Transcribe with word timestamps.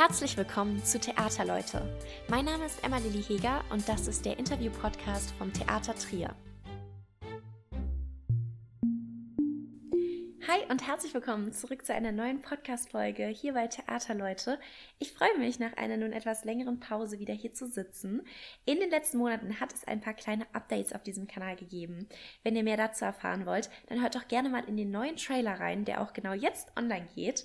Herzlich 0.00 0.36
willkommen 0.36 0.82
zu 0.82 0.98
Theaterleute. 0.98 1.82
Mein 2.28 2.46
Name 2.46 2.64
ist 2.64 2.82
Emma 2.82 2.96
Lilly 2.98 3.22
Heger 3.22 3.62
und 3.70 3.86
das 3.86 4.08
ist 4.08 4.24
der 4.24 4.38
Interview-Podcast 4.38 5.32
vom 5.38 5.52
Theater 5.52 5.94
Trier. 5.94 6.34
Herzlich 10.90 11.14
willkommen 11.14 11.52
zurück 11.52 11.86
zu 11.86 11.94
einer 11.94 12.10
neuen 12.10 12.42
Podcast-Folge 12.42 13.26
hier 13.28 13.52
bei 13.52 13.68
Theaterleute. 13.68 14.58
Ich 14.98 15.12
freue 15.12 15.38
mich, 15.38 15.60
nach 15.60 15.76
einer 15.76 15.96
nun 15.96 16.12
etwas 16.12 16.44
längeren 16.44 16.80
Pause 16.80 17.20
wieder 17.20 17.32
hier 17.32 17.54
zu 17.54 17.68
sitzen. 17.68 18.26
In 18.64 18.80
den 18.80 18.90
letzten 18.90 19.18
Monaten 19.18 19.60
hat 19.60 19.72
es 19.72 19.86
ein 19.86 20.00
paar 20.00 20.14
kleine 20.14 20.48
Updates 20.52 20.92
auf 20.92 21.04
diesem 21.04 21.28
Kanal 21.28 21.54
gegeben. 21.54 22.08
Wenn 22.42 22.56
ihr 22.56 22.64
mehr 22.64 22.76
dazu 22.76 23.04
erfahren 23.04 23.46
wollt, 23.46 23.70
dann 23.88 24.02
hört 24.02 24.16
doch 24.16 24.26
gerne 24.26 24.48
mal 24.48 24.64
in 24.64 24.76
den 24.76 24.90
neuen 24.90 25.14
Trailer 25.14 25.60
rein, 25.60 25.84
der 25.84 26.00
auch 26.00 26.12
genau 26.12 26.32
jetzt 26.32 26.76
online 26.76 27.06
geht. 27.14 27.44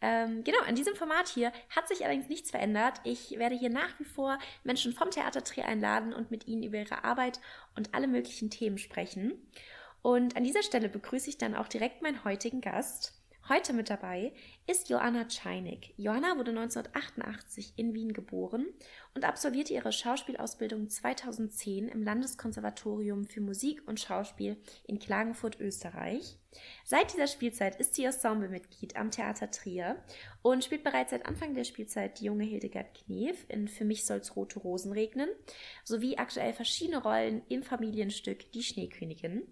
Ähm, 0.00 0.42
genau, 0.42 0.64
in 0.66 0.74
diesem 0.74 0.96
Format 0.96 1.28
hier 1.28 1.52
hat 1.76 1.86
sich 1.86 2.02
allerdings 2.06 2.30
nichts 2.30 2.50
verändert. 2.50 3.02
Ich 3.04 3.38
werde 3.38 3.56
hier 3.58 3.68
nach 3.68 3.98
wie 3.98 4.04
vor 4.04 4.38
Menschen 4.64 4.94
vom 4.94 5.10
Theatertrio 5.10 5.64
einladen 5.64 6.14
und 6.14 6.30
mit 6.30 6.48
ihnen 6.48 6.62
über 6.62 6.78
ihre 6.78 7.04
Arbeit 7.04 7.40
und 7.76 7.94
alle 7.94 8.08
möglichen 8.08 8.48
Themen 8.48 8.78
sprechen. 8.78 9.34
Und 10.02 10.36
an 10.36 10.44
dieser 10.44 10.62
Stelle 10.62 10.88
begrüße 10.88 11.28
ich 11.28 11.38
dann 11.38 11.54
auch 11.54 11.68
direkt 11.68 12.02
meinen 12.02 12.24
heutigen 12.24 12.60
Gast. 12.60 13.20
Heute 13.48 13.72
mit 13.72 13.90
dabei 13.90 14.32
ist 14.68 14.90
Joanna 14.90 15.24
Czajnik. 15.24 15.92
Joanna 15.96 16.36
wurde 16.38 16.52
1988 16.52 17.72
in 17.74 17.94
Wien 17.94 18.12
geboren 18.12 18.66
und 19.12 19.24
absolvierte 19.24 19.74
ihre 19.74 19.90
Schauspielausbildung 19.90 20.88
2010 20.88 21.88
im 21.88 22.04
Landeskonservatorium 22.04 23.26
für 23.26 23.40
Musik 23.40 23.82
und 23.88 23.98
Schauspiel 23.98 24.56
in 24.86 25.00
Klagenfurt, 25.00 25.58
Österreich. 25.58 26.38
Seit 26.84 27.12
dieser 27.12 27.26
Spielzeit 27.26 27.80
ist 27.80 27.96
sie 27.96 28.04
Ensemblemitglied 28.04 28.94
am 28.94 29.10
Theater 29.10 29.50
Trier 29.50 30.00
und 30.42 30.62
spielt 30.62 30.84
bereits 30.84 31.10
seit 31.10 31.26
Anfang 31.26 31.56
der 31.56 31.64
Spielzeit 31.64 32.20
die 32.20 32.26
junge 32.26 32.44
Hildegard 32.44 32.94
Knef 32.94 33.46
in 33.48 33.66
Für 33.66 33.84
mich 33.84 34.06
soll's 34.06 34.36
rote 34.36 34.60
Rosen 34.60 34.92
regnen 34.92 35.28
sowie 35.82 36.18
aktuell 36.18 36.52
verschiedene 36.52 37.02
Rollen 37.02 37.42
im 37.48 37.64
Familienstück 37.64 38.52
Die 38.52 38.62
Schneekönigin. 38.62 39.42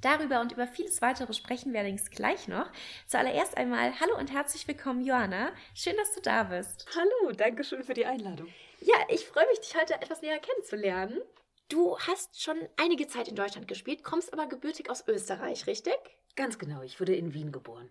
Darüber 0.00 0.40
und 0.40 0.52
über 0.52 0.66
vieles 0.66 1.02
weitere 1.02 1.32
sprechen 1.34 1.72
wir 1.72 1.80
allerdings 1.80 2.10
gleich 2.10 2.48
noch. 2.48 2.70
Zuallererst 3.06 3.56
einmal 3.58 3.98
hallo 4.00 4.16
und 4.16 4.32
herzlich 4.32 4.66
willkommen, 4.66 5.04
Johanna. 5.04 5.52
Schön, 5.74 5.96
dass 5.96 6.14
du 6.14 6.22
da 6.22 6.44
bist. 6.44 6.86
Hallo, 6.96 7.32
danke 7.32 7.64
schön 7.64 7.82
für 7.82 7.92
die 7.92 8.06
Einladung. 8.06 8.48
Ja, 8.80 8.96
ich 9.08 9.26
freue 9.26 9.46
mich, 9.48 9.60
dich 9.60 9.76
heute 9.76 9.94
etwas 9.94 10.22
näher 10.22 10.38
kennenzulernen. 10.38 11.20
Du 11.68 11.98
hast 11.98 12.42
schon 12.42 12.56
einige 12.78 13.08
Zeit 13.08 13.28
in 13.28 13.36
Deutschland 13.36 13.68
gespielt, 13.68 14.02
kommst 14.02 14.32
aber 14.32 14.46
gebürtig 14.46 14.88
aus 14.88 15.06
Österreich, 15.06 15.66
richtig? 15.66 15.98
Ganz 16.34 16.58
genau, 16.58 16.80
ich 16.80 16.98
wurde 16.98 17.14
in 17.14 17.34
Wien 17.34 17.52
geboren. 17.52 17.90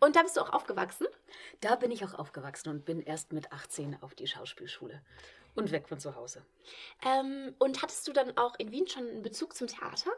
Und 0.00 0.16
da 0.16 0.22
bist 0.22 0.38
du 0.38 0.40
auch 0.40 0.54
aufgewachsen? 0.54 1.06
Da 1.60 1.76
bin 1.76 1.90
ich 1.90 2.04
auch 2.04 2.14
aufgewachsen 2.14 2.70
und 2.70 2.86
bin 2.86 3.02
erst 3.02 3.32
mit 3.32 3.52
18 3.52 4.02
auf 4.02 4.14
die 4.14 4.26
Schauspielschule 4.26 5.02
und 5.54 5.72
weg 5.72 5.88
von 5.88 5.98
zu 5.98 6.14
Hause. 6.14 6.44
Ähm, 7.04 7.54
und 7.58 7.82
hattest 7.82 8.06
du 8.06 8.12
dann 8.12 8.36
auch 8.36 8.54
in 8.58 8.70
Wien 8.70 8.86
schon 8.86 9.06
einen 9.06 9.22
Bezug 9.22 9.54
zum 9.54 9.66
Theater? 9.66 10.10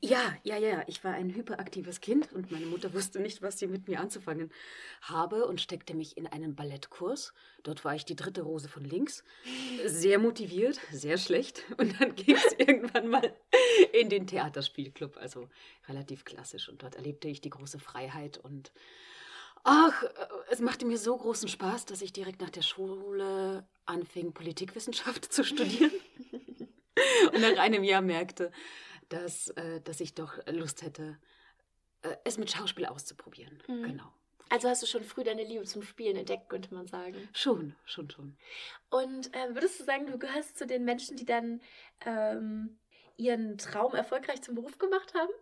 Ja, 0.00 0.34
ja, 0.42 0.56
ja. 0.58 0.84
Ich 0.86 1.02
war 1.04 1.14
ein 1.14 1.34
hyperaktives 1.34 2.00
Kind 2.00 2.32
und 2.32 2.50
meine 2.50 2.66
Mutter 2.66 2.92
wusste 2.92 3.20
nicht, 3.20 3.42
was 3.42 3.58
sie 3.58 3.66
mit 3.66 3.88
mir 3.88 4.00
anzufangen 4.00 4.52
habe 5.02 5.46
und 5.46 5.60
steckte 5.60 5.94
mich 5.94 6.16
in 6.16 6.26
einen 6.26 6.54
Ballettkurs. 6.54 7.32
Dort 7.62 7.84
war 7.84 7.94
ich 7.94 8.04
die 8.04 8.16
dritte 8.16 8.42
Rose 8.42 8.68
von 8.68 8.84
links. 8.84 9.24
Sehr 9.86 10.18
motiviert, 10.18 10.80
sehr 10.92 11.18
schlecht. 11.18 11.62
Und 11.78 12.00
dann 12.00 12.14
ging 12.16 12.36
es 12.36 12.52
irgendwann 12.58 13.08
mal 13.08 13.34
in 13.92 14.08
den 14.08 14.26
Theaterspielclub, 14.26 15.16
also 15.16 15.48
relativ 15.88 16.24
klassisch. 16.24 16.68
Und 16.68 16.82
dort 16.82 16.94
erlebte 16.94 17.28
ich 17.28 17.40
die 17.40 17.50
große 17.50 17.78
Freiheit 17.78 18.38
und 18.38 18.72
Ach, 19.64 20.02
äh, 20.02 20.08
es 20.50 20.60
machte 20.60 20.84
mir 20.86 20.98
so 20.98 21.16
großen 21.16 21.48
Spaß, 21.48 21.86
dass 21.86 22.02
ich 22.02 22.12
direkt 22.12 22.40
nach 22.40 22.50
der 22.50 22.62
Schule 22.62 23.66
anfing, 23.86 24.32
Politikwissenschaft 24.32 25.24
zu 25.32 25.42
studieren. 25.42 25.90
und 27.32 27.40
nach 27.40 27.58
einem 27.58 27.82
Jahr 27.82 28.02
merkte, 28.02 28.52
dass, 29.08 29.48
äh, 29.48 29.80
dass 29.80 30.00
ich 30.00 30.14
doch 30.14 30.38
Lust 30.46 30.82
hätte, 30.82 31.18
äh, 32.02 32.16
es 32.24 32.38
mit 32.38 32.50
Schauspiel 32.50 32.86
auszuprobieren. 32.86 33.62
Mhm. 33.66 33.82
Genau. 33.82 34.12
Also 34.50 34.68
hast 34.68 34.82
du 34.82 34.86
schon 34.86 35.02
früh 35.02 35.24
deine 35.24 35.42
Liebe 35.42 35.64
zum 35.64 35.82
Spielen 35.82 36.16
entdeckt, 36.16 36.50
könnte 36.50 36.72
man 36.74 36.86
sagen. 36.86 37.28
Schon, 37.32 37.74
schon, 37.86 38.10
schon. 38.10 38.36
Und 38.90 39.34
äh, 39.34 39.54
würdest 39.54 39.80
du 39.80 39.84
sagen, 39.84 40.06
du 40.06 40.18
gehörst 40.18 40.58
zu 40.58 40.66
den 40.66 40.84
Menschen, 40.84 41.16
die 41.16 41.24
dann 41.24 41.62
ähm, 42.04 42.78
ihren 43.16 43.56
Traum 43.56 43.94
erfolgreich 43.94 44.42
zum 44.42 44.54
Beruf 44.54 44.78
gemacht 44.78 45.14
haben? 45.14 45.32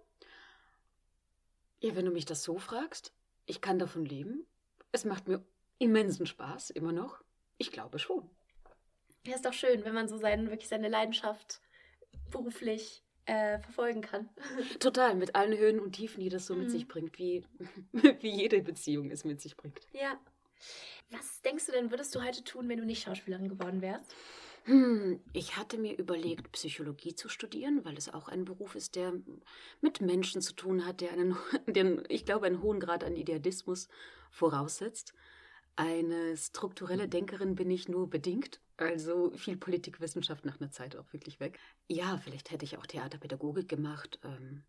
Ja, 1.81 1.97
wenn 1.97 2.05
du 2.05 2.13
mich 2.13 2.25
das 2.25 2.45
so 2.45 2.59
fragst, 2.59 3.13
ich 3.47 3.61
kann 3.61 3.79
davon 3.79 4.05
leben. 4.05 4.47
Es 4.93 5.05
macht 5.05 5.29
mir 5.29 5.45
immensen 5.79 6.27
Spaß, 6.27 6.71
immer 6.71 6.93
noch. 6.93 7.23
Ich 7.59 7.73
glaube 7.73 7.99
schon. 7.99 8.29
Ja, 9.27 9.35
ist 9.35 9.45
doch 9.45 9.53
schön, 9.53 9.85
wenn 9.85 9.95
man 9.95 10.09
so 10.09 10.17
seinen, 10.17 10.51
wirklich 10.51 10.69
seine 10.69 10.89
Leidenschaft 10.89 11.61
beruflich 12.31 13.03
äh, 13.27 13.59
verfolgen 13.61 14.01
kann. 14.01 14.29
Total, 14.81 15.15
mit 15.15 15.35
allen 15.35 15.57
Höhen 15.57 15.81
und 15.81 15.93
Tiefen, 15.93 16.21
die 16.21 16.29
das 16.29 16.47
so 16.47 16.55
mhm. 16.55 16.63
mit 16.63 16.71
sich 16.71 16.89
bringt, 16.89 17.19
wie, 17.19 17.45
wie 17.93 18.31
jede 18.31 18.61
Beziehung 18.63 19.11
es 19.11 19.25
mit 19.25 19.41
sich 19.41 19.57
bringt. 19.57 19.81
Ja. 19.93 20.19
Was 21.11 21.43
denkst 21.43 21.67
du 21.67 21.73
denn, 21.73 21.91
würdest 21.91 22.15
du 22.15 22.23
heute 22.23 22.43
tun, 22.43 22.69
wenn 22.69 22.79
du 22.79 22.87
nicht 22.87 23.03
Schauspielerin 23.03 23.49
geworden 23.49 23.83
wärst? 23.83 24.15
Hm, 24.65 25.21
ich 25.33 25.57
hatte 25.57 25.77
mir 25.77 25.99
überlegt, 25.99 26.53
Psychologie 26.53 27.15
zu 27.15 27.29
studieren, 27.29 27.85
weil 27.85 27.97
es 27.97 28.09
auch 28.09 28.29
ein 28.29 28.45
Beruf 28.45 28.77
ist, 28.77 28.95
der 28.95 29.13
mit 29.81 30.01
Menschen 30.01 30.41
zu 30.41 30.55
tun 30.55 30.87
hat, 30.87 31.01
der 31.01 31.13
einen, 31.13 31.37
den, 31.67 32.03
ich 32.09 32.25
glaube, 32.25 32.47
einen 32.47 32.63
hohen 32.63 32.79
Grad 32.79 33.03
an 33.03 33.17
Idealismus 33.17 33.89
voraussetzt. 34.31 35.15
Eine 35.75 36.37
strukturelle 36.37 37.09
Denkerin 37.09 37.55
bin 37.55 37.71
ich 37.71 37.89
nur 37.89 38.09
bedingt, 38.09 38.61
also 38.77 39.33
viel 39.37 39.57
Politikwissenschaft 39.57 40.45
nach 40.45 40.61
einer 40.61 40.71
Zeit 40.71 40.97
auch 40.97 41.13
wirklich 41.13 41.41
weg. 41.41 41.59
Ja, 41.89 42.19
vielleicht 42.19 42.51
hätte 42.51 42.65
ich 42.65 42.77
auch 42.77 42.87
Theaterpädagogik 42.87 43.69
gemacht, 43.69 44.21
ähm, 44.23 44.65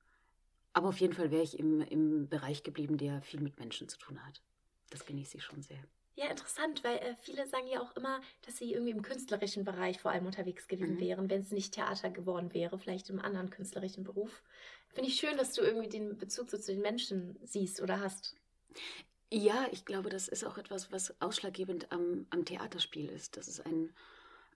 aber 0.71 0.87
auf 0.87 0.99
jeden 1.01 1.13
Fall 1.13 1.29
wäre 1.29 1.43
ich 1.43 1.59
im, 1.59 1.81
im 1.81 2.29
Bereich 2.29 2.63
geblieben, 2.63 2.97
der 2.97 3.21
viel 3.21 3.41
mit 3.41 3.59
Menschen 3.59 3.89
zu 3.89 3.97
tun 3.97 4.25
hat. 4.25 4.41
Das 4.89 5.05
genieße 5.05 5.37
ich 5.37 5.43
schon 5.43 5.61
sehr. 5.61 5.83
Ja, 6.15 6.27
interessant, 6.29 6.83
weil 6.83 6.97
äh, 6.97 7.15
viele 7.21 7.47
sagen 7.47 7.67
ja 7.67 7.81
auch 7.81 7.95
immer, 7.95 8.21
dass 8.45 8.57
sie 8.57 8.71
irgendwie 8.71 8.91
im 8.91 9.01
künstlerischen 9.01 9.63
Bereich 9.63 9.99
vor 9.99 10.11
allem 10.11 10.27
unterwegs 10.27 10.67
gewesen 10.67 10.95
mhm. 10.95 10.99
wären, 10.99 11.29
wenn 11.29 11.41
es 11.41 11.51
nicht 11.51 11.73
Theater 11.73 12.11
geworden 12.11 12.53
wäre, 12.53 12.77
vielleicht 12.77 13.09
im 13.09 13.19
anderen 13.19 13.49
künstlerischen 13.49 14.03
Beruf. 14.03 14.43
Finde 14.89 15.09
ich 15.09 15.15
schön, 15.15 15.37
dass 15.37 15.53
du 15.53 15.61
irgendwie 15.61 15.89
den 15.89 16.17
Bezug 16.17 16.51
so 16.51 16.57
zu 16.57 16.71
den 16.71 16.81
Menschen 16.81 17.39
siehst 17.43 17.81
oder 17.81 17.99
hast. 17.99 18.35
Ja, 19.31 19.67
ich 19.71 19.85
glaube, 19.85 20.11
das 20.11 20.27
ist 20.27 20.43
auch 20.43 20.59
etwas, 20.59 20.91
was 20.91 21.19
ausschlaggebend 21.19 21.91
am, 21.91 22.27
am 22.29 22.45
Theaterspiel 22.45 23.09
ist. 23.09 23.35
Dass 23.35 23.47
es 23.47 23.59
ein, 23.59 23.91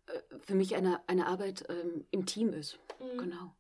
äh, 0.06 0.38
für 0.38 0.54
mich 0.54 0.76
eine, 0.76 1.02
eine 1.08 1.26
Arbeit 1.26 1.66
ähm, 1.70 2.06
im 2.12 2.28
Team 2.28 2.54
ist. 2.54 2.78
Mhm. 3.00 3.18
Genau. 3.18 3.56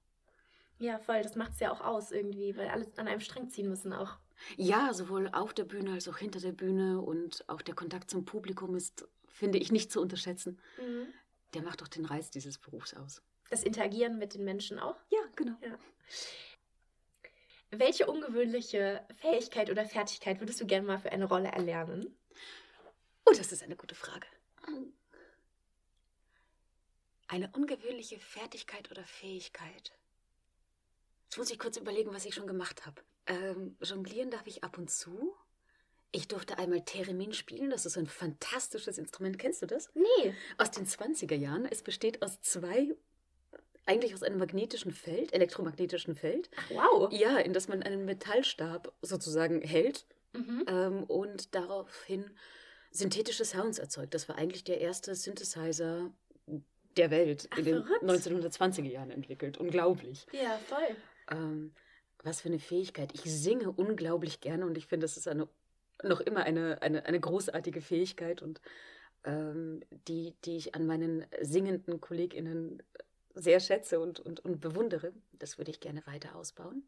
Ja, 0.77 0.99
voll. 0.99 1.23
Das 1.23 1.35
macht 1.35 1.53
es 1.53 1.59
ja 1.59 1.71
auch 1.71 1.81
aus 1.81 2.11
irgendwie, 2.11 2.55
weil 2.55 2.67
alle 2.67 2.85
an 2.97 3.07
einem 3.07 3.21
Strang 3.21 3.49
ziehen 3.49 3.67
müssen 3.67 3.91
auch. 3.91 4.19
Ja, 4.55 4.93
sowohl 4.93 5.29
auf 5.29 5.53
der 5.53 5.63
Bühne 5.63 5.93
als 5.93 6.07
auch 6.07 6.17
hinter 6.17 6.39
der 6.39 6.51
Bühne 6.51 7.01
und 7.01 7.43
auch 7.47 7.61
der 7.61 7.75
Kontakt 7.75 8.09
zum 8.09 8.25
Publikum 8.25 8.75
ist, 8.75 9.07
finde 9.27 9.57
ich, 9.57 9.71
nicht 9.71 9.91
zu 9.91 10.01
unterschätzen. 10.01 10.59
Mhm. 10.77 11.07
Der 11.53 11.61
macht 11.63 11.81
doch 11.81 11.87
den 11.87 12.05
Reiz 12.05 12.29
dieses 12.29 12.57
Berufs 12.57 12.93
aus. 12.93 13.21
Das 13.49 13.63
Interagieren 13.63 14.17
mit 14.17 14.33
den 14.33 14.43
Menschen 14.43 14.79
auch? 14.79 14.97
Ja, 15.09 15.19
genau. 15.35 15.55
Ja. 15.61 15.77
Welche 17.71 18.07
ungewöhnliche 18.07 19.05
Fähigkeit 19.19 19.69
oder 19.69 19.85
Fertigkeit 19.85 20.39
würdest 20.39 20.61
du 20.61 20.65
gerne 20.65 20.85
mal 20.85 20.99
für 20.99 21.11
eine 21.11 21.25
Rolle 21.25 21.49
erlernen? 21.49 22.15
Oh, 23.25 23.33
das 23.35 23.51
ist 23.51 23.63
eine 23.63 23.75
gute 23.75 23.95
Frage. 23.95 24.25
Eine 27.27 27.49
ungewöhnliche 27.51 28.19
Fertigkeit 28.19 28.89
oder 28.89 29.03
Fähigkeit. 29.03 29.91
Jetzt 31.25 31.37
muss 31.37 31.51
ich 31.51 31.59
kurz 31.59 31.75
überlegen, 31.75 32.13
was 32.13 32.23
ich 32.23 32.33
schon 32.33 32.47
gemacht 32.47 32.85
habe. 32.85 33.01
Ähm, 33.27 33.77
jonglieren 33.81 34.31
darf 34.31 34.47
ich 34.47 34.63
ab 34.63 34.77
und 34.77 34.89
zu. 34.89 35.35
Ich 36.11 36.27
durfte 36.27 36.57
einmal 36.57 36.81
Theremin 36.83 37.33
spielen. 37.33 37.69
Das 37.69 37.85
ist 37.85 37.97
ein 37.97 38.07
fantastisches 38.07 38.97
Instrument. 38.97 39.37
Kennst 39.37 39.61
du 39.61 39.65
das? 39.65 39.89
Nee. 39.93 40.33
Aus 40.57 40.71
den 40.71 40.85
20er 40.85 41.35
Jahren. 41.35 41.65
Es 41.65 41.83
besteht 41.83 42.21
aus 42.21 42.41
zwei, 42.41 42.95
eigentlich 43.85 44.13
aus 44.13 44.23
einem 44.23 44.39
magnetischen 44.39 44.93
Feld, 44.93 45.33
elektromagnetischen 45.33 46.15
Feld. 46.15 46.49
Ach, 46.55 46.69
wow. 46.71 47.11
Ja, 47.11 47.37
in 47.37 47.53
das 47.53 47.67
man 47.67 47.83
einen 47.83 48.05
Metallstab 48.05 48.93
sozusagen 49.01 49.61
hält 49.61 50.05
mhm. 50.33 50.63
ähm, 50.67 51.03
und 51.03 51.53
daraufhin 51.53 52.31
synthetische 52.91 53.43
Sounds 53.43 53.77
erzeugt. 53.77 54.13
Das 54.13 54.29
war 54.29 54.37
eigentlich 54.37 54.63
der 54.63 54.79
erste 54.79 55.13
Synthesizer 55.13 56.11
der 56.95 57.11
Welt 57.11 57.47
Ach, 57.51 57.57
in 57.57 57.65
den 57.65 57.83
verrückt. 57.83 58.03
1920er 58.03 58.89
Jahren 58.89 59.11
entwickelt. 59.11 59.57
Unglaublich. 59.57 60.25
Ja, 60.31 60.57
voll. 60.67 60.95
Ähm, 61.29 61.73
was 62.27 62.41
für 62.41 62.49
eine 62.49 62.59
Fähigkeit. 62.59 63.11
Ich 63.13 63.23
singe 63.23 63.71
unglaublich 63.71 64.41
gerne 64.41 64.65
und 64.65 64.77
ich 64.77 64.87
finde, 64.87 65.05
das 65.05 65.17
ist 65.17 65.27
eine, 65.27 65.47
noch 66.03 66.19
immer 66.19 66.43
eine, 66.43 66.81
eine, 66.81 67.05
eine 67.05 67.19
großartige 67.19 67.81
Fähigkeit 67.81 68.41
und 68.41 68.61
ähm, 69.23 69.81
die, 70.07 70.35
die 70.43 70.57
ich 70.57 70.75
an 70.75 70.85
meinen 70.85 71.25
singenden 71.41 72.01
KollegInnen 72.01 72.83
sehr 73.33 73.59
schätze 73.59 73.99
und, 73.99 74.19
und, 74.19 74.43
und 74.43 74.59
bewundere. 74.59 75.13
Das 75.33 75.57
würde 75.57 75.71
ich 75.71 75.79
gerne 75.79 76.05
weiter 76.05 76.35
ausbauen. 76.35 76.83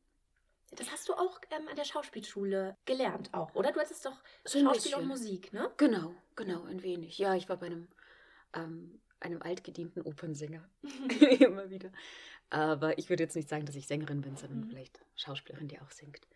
Das 0.71 0.91
hast 0.91 1.09
du 1.09 1.13
auch 1.13 1.39
ähm, 1.51 1.67
an 1.67 1.75
der 1.75 1.85
Schauspielschule 1.85 2.77
gelernt 2.85 3.33
auch, 3.33 3.55
oder? 3.55 3.71
Du 3.71 3.79
hattest 3.79 4.05
doch 4.05 4.21
So 4.43 4.59
Schauspiel 4.59 4.95
und. 4.95 5.07
Musik, 5.07 5.51
ne? 5.53 5.71
Genau, 5.77 6.13
genau, 6.35 6.63
ein 6.65 6.83
wenig. 6.83 7.17
Ja, 7.17 7.33
ich 7.35 7.49
war 7.49 7.57
bei 7.57 7.67
einem, 7.67 7.87
ähm, 8.53 8.99
einem 9.19 9.41
altgedienten 9.41 10.01
Opernsänger. 10.01 10.67
Immer 11.39 11.69
wieder. 11.69 11.91
Aber 12.49 12.97
ich 12.97 13.09
würde 13.09 13.23
jetzt 13.23 13.35
nicht 13.35 13.49
sagen, 13.49 13.65
dass 13.65 13.75
ich 13.75 13.87
Sängerin 13.87 14.21
bin, 14.21 14.35
sondern 14.37 14.61
Mhm. 14.61 14.69
vielleicht 14.69 14.99
Schauspielerin, 15.15 15.67
die 15.67 15.79
auch 15.79 15.91
singt. 15.91 16.27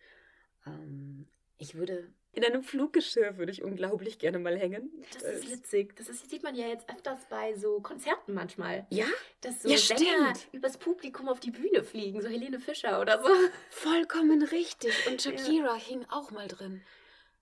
Ähm, 0.66 1.26
ich 1.58 1.74
würde 1.74 2.10
in 2.32 2.44
einem 2.44 2.64
Fluggeschirr 2.64 3.36
würde 3.38 3.52
ich 3.52 3.62
unglaublich 3.62 4.18
gerne 4.18 4.40
mal 4.40 4.58
hängen. 4.58 4.90
Das 5.12 5.22
ist 5.22 5.50
witzig. 5.50 5.94
Das 5.96 6.08
ist, 6.08 6.28
sieht 6.28 6.42
man 6.42 6.56
ja 6.56 6.66
jetzt 6.66 6.88
öfters 6.90 7.20
bei 7.30 7.54
so 7.56 7.80
Konzerten 7.80 8.34
manchmal. 8.34 8.86
Ja, 8.90 9.06
Dass 9.40 9.62
so 9.62 9.68
Ja, 9.68 9.76
Sänger 9.78 10.34
stimmt. 10.34 10.48
übers 10.52 10.76
Publikum 10.78 11.28
auf 11.28 11.38
die 11.38 11.52
Bühne 11.52 11.84
fliegen, 11.84 12.20
so 12.22 12.28
Helene 12.28 12.58
Fischer 12.58 13.00
oder 13.00 13.22
so. 13.22 13.28
vollkommen 13.70 14.42
richtig. 14.42 14.92
Und 15.06 15.24
Ja. 15.24 15.30
Shakira 15.38 15.74
hing 15.76 16.04
auch 16.10 16.32
mal 16.32 16.48
drin. 16.48 16.82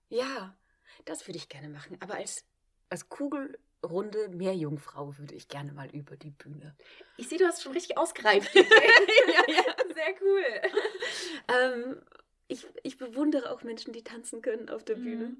Ja, 0.09 0.55
das 1.05 1.27
würde 1.27 1.37
ich 1.37 1.49
gerne 1.49 1.69
machen. 1.69 1.97
Aber 1.99 2.13
als, 2.15 2.45
als 2.89 3.09
kugelrunde 3.83 4.29
Meerjungfrau 4.29 5.17
würde 5.17 5.35
ich 5.35 5.47
gerne 5.47 5.73
mal 5.73 5.89
über 5.89 6.15
die 6.15 6.31
Bühne. 6.31 6.75
Ich 7.17 7.27
sehe, 7.29 7.37
du 7.37 7.45
hast 7.45 7.61
schon 7.61 7.73
richtig 7.73 7.97
ausgereift. 7.97 8.53
ja, 8.55 8.63
ja. 8.63 9.93
Sehr 9.93 10.15
cool. 10.21 10.43
Ähm, 11.47 12.01
ich, 12.47 12.65
ich 12.83 12.97
bewundere 12.97 13.51
auch 13.51 13.63
Menschen, 13.63 13.93
die 13.93 14.03
tanzen 14.03 14.41
können 14.41 14.69
auf 14.69 14.83
der 14.83 14.97
Mhm. 14.97 15.03
Bühne. 15.03 15.37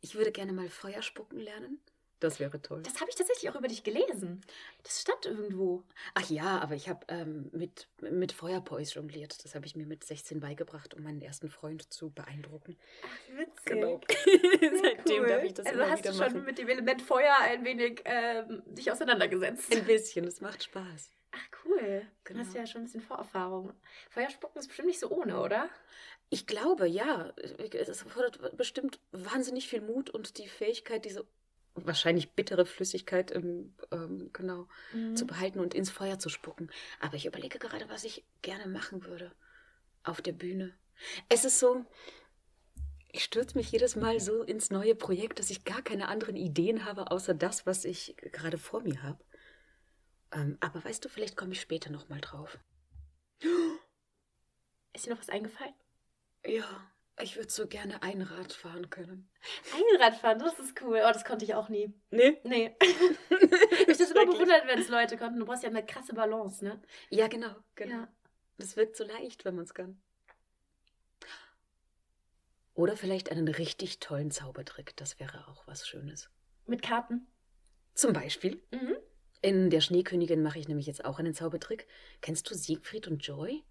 Ich 0.00 0.14
würde 0.14 0.32
gerne 0.32 0.52
mal 0.52 0.68
Feuer 0.68 1.02
spucken 1.02 1.38
lernen. 1.38 1.80
Das 2.24 2.40
wäre 2.40 2.60
toll. 2.62 2.82
Das 2.82 3.00
habe 3.00 3.10
ich 3.10 3.16
tatsächlich 3.16 3.50
auch 3.50 3.54
über 3.56 3.68
dich 3.68 3.84
gelesen. 3.84 4.40
Das 4.82 5.00
stand 5.02 5.26
irgendwo. 5.26 5.82
Ach 6.14 6.28
ja, 6.30 6.58
aber 6.60 6.74
ich 6.74 6.88
habe 6.88 7.04
ähm, 7.08 7.50
mit, 7.52 7.86
mit 8.00 8.32
Feuerpoise 8.32 8.94
jongliert. 8.94 9.44
Das 9.44 9.54
habe 9.54 9.66
ich 9.66 9.76
mir 9.76 9.86
mit 9.86 10.04
16 10.04 10.40
beigebracht, 10.40 10.94
um 10.94 11.02
meinen 11.02 11.20
ersten 11.20 11.50
Freund 11.50 11.92
zu 11.92 12.10
beeindrucken. 12.10 12.76
Ach, 13.02 13.38
witzig. 13.38 13.64
Genau. 13.66 14.00
Seitdem 14.82 15.22
cool. 15.22 15.28
darf 15.28 15.42
ich 15.44 15.54
das 15.54 15.66
also 15.66 15.78
immer 15.78 15.90
hast 15.90 15.98
wieder 16.00 16.10
du 16.12 16.16
schon 16.16 16.26
machen. 16.32 16.44
mit 16.44 16.58
dem 16.58 16.68
Element 16.68 17.02
Feuer 17.02 17.36
ein 17.42 17.64
wenig 17.64 18.00
ähm, 18.06 18.62
dich 18.66 18.90
auseinandergesetzt. 18.90 19.74
Ein 19.74 19.84
bisschen, 19.84 20.24
es 20.26 20.40
macht 20.40 20.64
Spaß. 20.64 21.10
Ach 21.32 21.58
cool. 21.64 22.06
Du 22.24 22.38
hast 22.38 22.52
Genau. 22.52 22.58
ja 22.60 22.66
schon 22.66 22.82
ein 22.82 22.84
bisschen 22.84 23.00
Vorerfahrung. 23.02 23.72
Feuerspucken 24.10 24.58
ist 24.60 24.68
bestimmt 24.68 24.88
nicht 24.88 25.00
so 25.00 25.10
ohne, 25.10 25.40
oder? 25.40 25.68
Ich 26.30 26.46
glaube, 26.46 26.86
ja. 26.86 27.32
Es 27.72 27.88
erfordert 28.02 28.56
bestimmt 28.56 28.98
wahnsinnig 29.12 29.68
viel 29.68 29.80
Mut 29.80 30.10
und 30.10 30.38
die 30.38 30.48
Fähigkeit, 30.48 31.04
diese 31.04 31.26
wahrscheinlich 31.74 32.32
bittere 32.32 32.66
Flüssigkeit 32.66 33.30
im, 33.30 33.74
ähm, 33.90 34.30
genau, 34.32 34.68
Mhm. 34.92 35.16
zu 35.16 35.26
behalten 35.26 35.58
und 35.60 35.74
ins 35.74 35.90
Feuer 35.90 36.18
zu 36.18 36.28
spucken. 36.28 36.70
Aber 37.00 37.14
ich 37.14 37.26
überlege 37.26 37.58
gerade, 37.58 37.88
was 37.88 38.04
ich 38.04 38.24
gerne 38.42 38.66
machen 38.66 39.04
würde 39.04 39.32
auf 40.02 40.22
der 40.22 40.32
Bühne. 40.32 40.76
Es 41.28 41.44
ist 41.44 41.58
so, 41.58 41.84
ich 43.10 43.24
stürze 43.24 43.56
mich 43.56 43.70
jedes 43.72 43.96
Mal 43.96 44.20
so 44.20 44.42
ins 44.42 44.70
neue 44.70 44.94
Projekt, 44.94 45.38
dass 45.38 45.50
ich 45.50 45.64
gar 45.64 45.82
keine 45.82 46.08
anderen 46.08 46.36
Ideen 46.36 46.84
habe, 46.84 47.10
außer 47.10 47.34
das, 47.34 47.66
was 47.66 47.84
ich 47.84 48.16
gerade 48.16 48.58
vor 48.58 48.82
mir 48.82 49.02
habe. 49.02 49.24
Ähm, 50.32 50.58
aber 50.60 50.84
weißt 50.84 51.04
du, 51.04 51.08
vielleicht 51.08 51.36
komme 51.36 51.52
ich 51.52 51.60
später 51.60 51.90
nochmal 51.90 52.20
drauf. 52.20 52.58
Ist 54.92 55.06
dir 55.06 55.10
noch 55.10 55.20
was 55.20 55.28
eingefallen? 55.28 55.74
Ja, 56.46 56.92
ich 57.20 57.36
würde 57.36 57.50
so 57.50 57.66
gerne 57.66 58.02
Einrad 58.02 58.52
fahren 58.52 58.90
können. 58.90 59.30
Einradfahren, 59.74 60.38
das 60.38 60.58
ist 60.58 60.80
cool. 60.82 61.00
Oh, 61.04 61.12
das 61.12 61.24
konnte 61.24 61.44
ich 61.44 61.54
auch 61.54 61.68
nie. 61.68 61.92
Nee? 62.10 62.38
Nee. 62.44 62.76
ich 63.86 63.98
das 63.98 64.10
immer 64.10 64.26
bewundert, 64.26 64.66
wenn 64.66 64.78
es 64.80 64.88
Leute 64.88 65.16
konnten. 65.16 65.38
Du 65.38 65.46
brauchst 65.46 65.62
ja 65.62 65.68
eine 65.68 65.84
krasse 65.84 66.14
Balance, 66.14 66.64
ne? 66.64 66.82
Ja, 67.10 67.28
genau, 67.28 67.54
genau. 67.74 67.94
Ja. 67.94 68.08
Das 68.58 68.76
wirkt 68.76 68.96
so 68.96 69.04
leicht, 69.04 69.44
wenn 69.44 69.54
man 69.56 69.64
es 69.64 69.74
kann. 69.74 70.00
Oder 72.74 72.96
vielleicht 72.96 73.30
einen 73.30 73.46
richtig 73.48 74.00
tollen 74.00 74.30
Zaubertrick. 74.30 74.96
Das 74.96 75.20
wäre 75.20 75.46
auch 75.48 75.66
was 75.66 75.86
Schönes. 75.86 76.28
Mit 76.66 76.82
Karten. 76.82 77.26
Zum 77.94 78.12
Beispiel, 78.12 78.60
Mhm. 78.72 78.96
in 79.42 79.70
Der 79.70 79.80
Schneekönigin 79.80 80.42
mache 80.42 80.58
ich 80.58 80.66
nämlich 80.66 80.86
jetzt 80.86 81.04
auch 81.04 81.20
einen 81.20 81.34
Zaubertrick. 81.34 81.86
Kennst 82.20 82.50
du 82.50 82.54
Siegfried 82.54 83.06
und 83.06 83.24
Joy? 83.24 83.62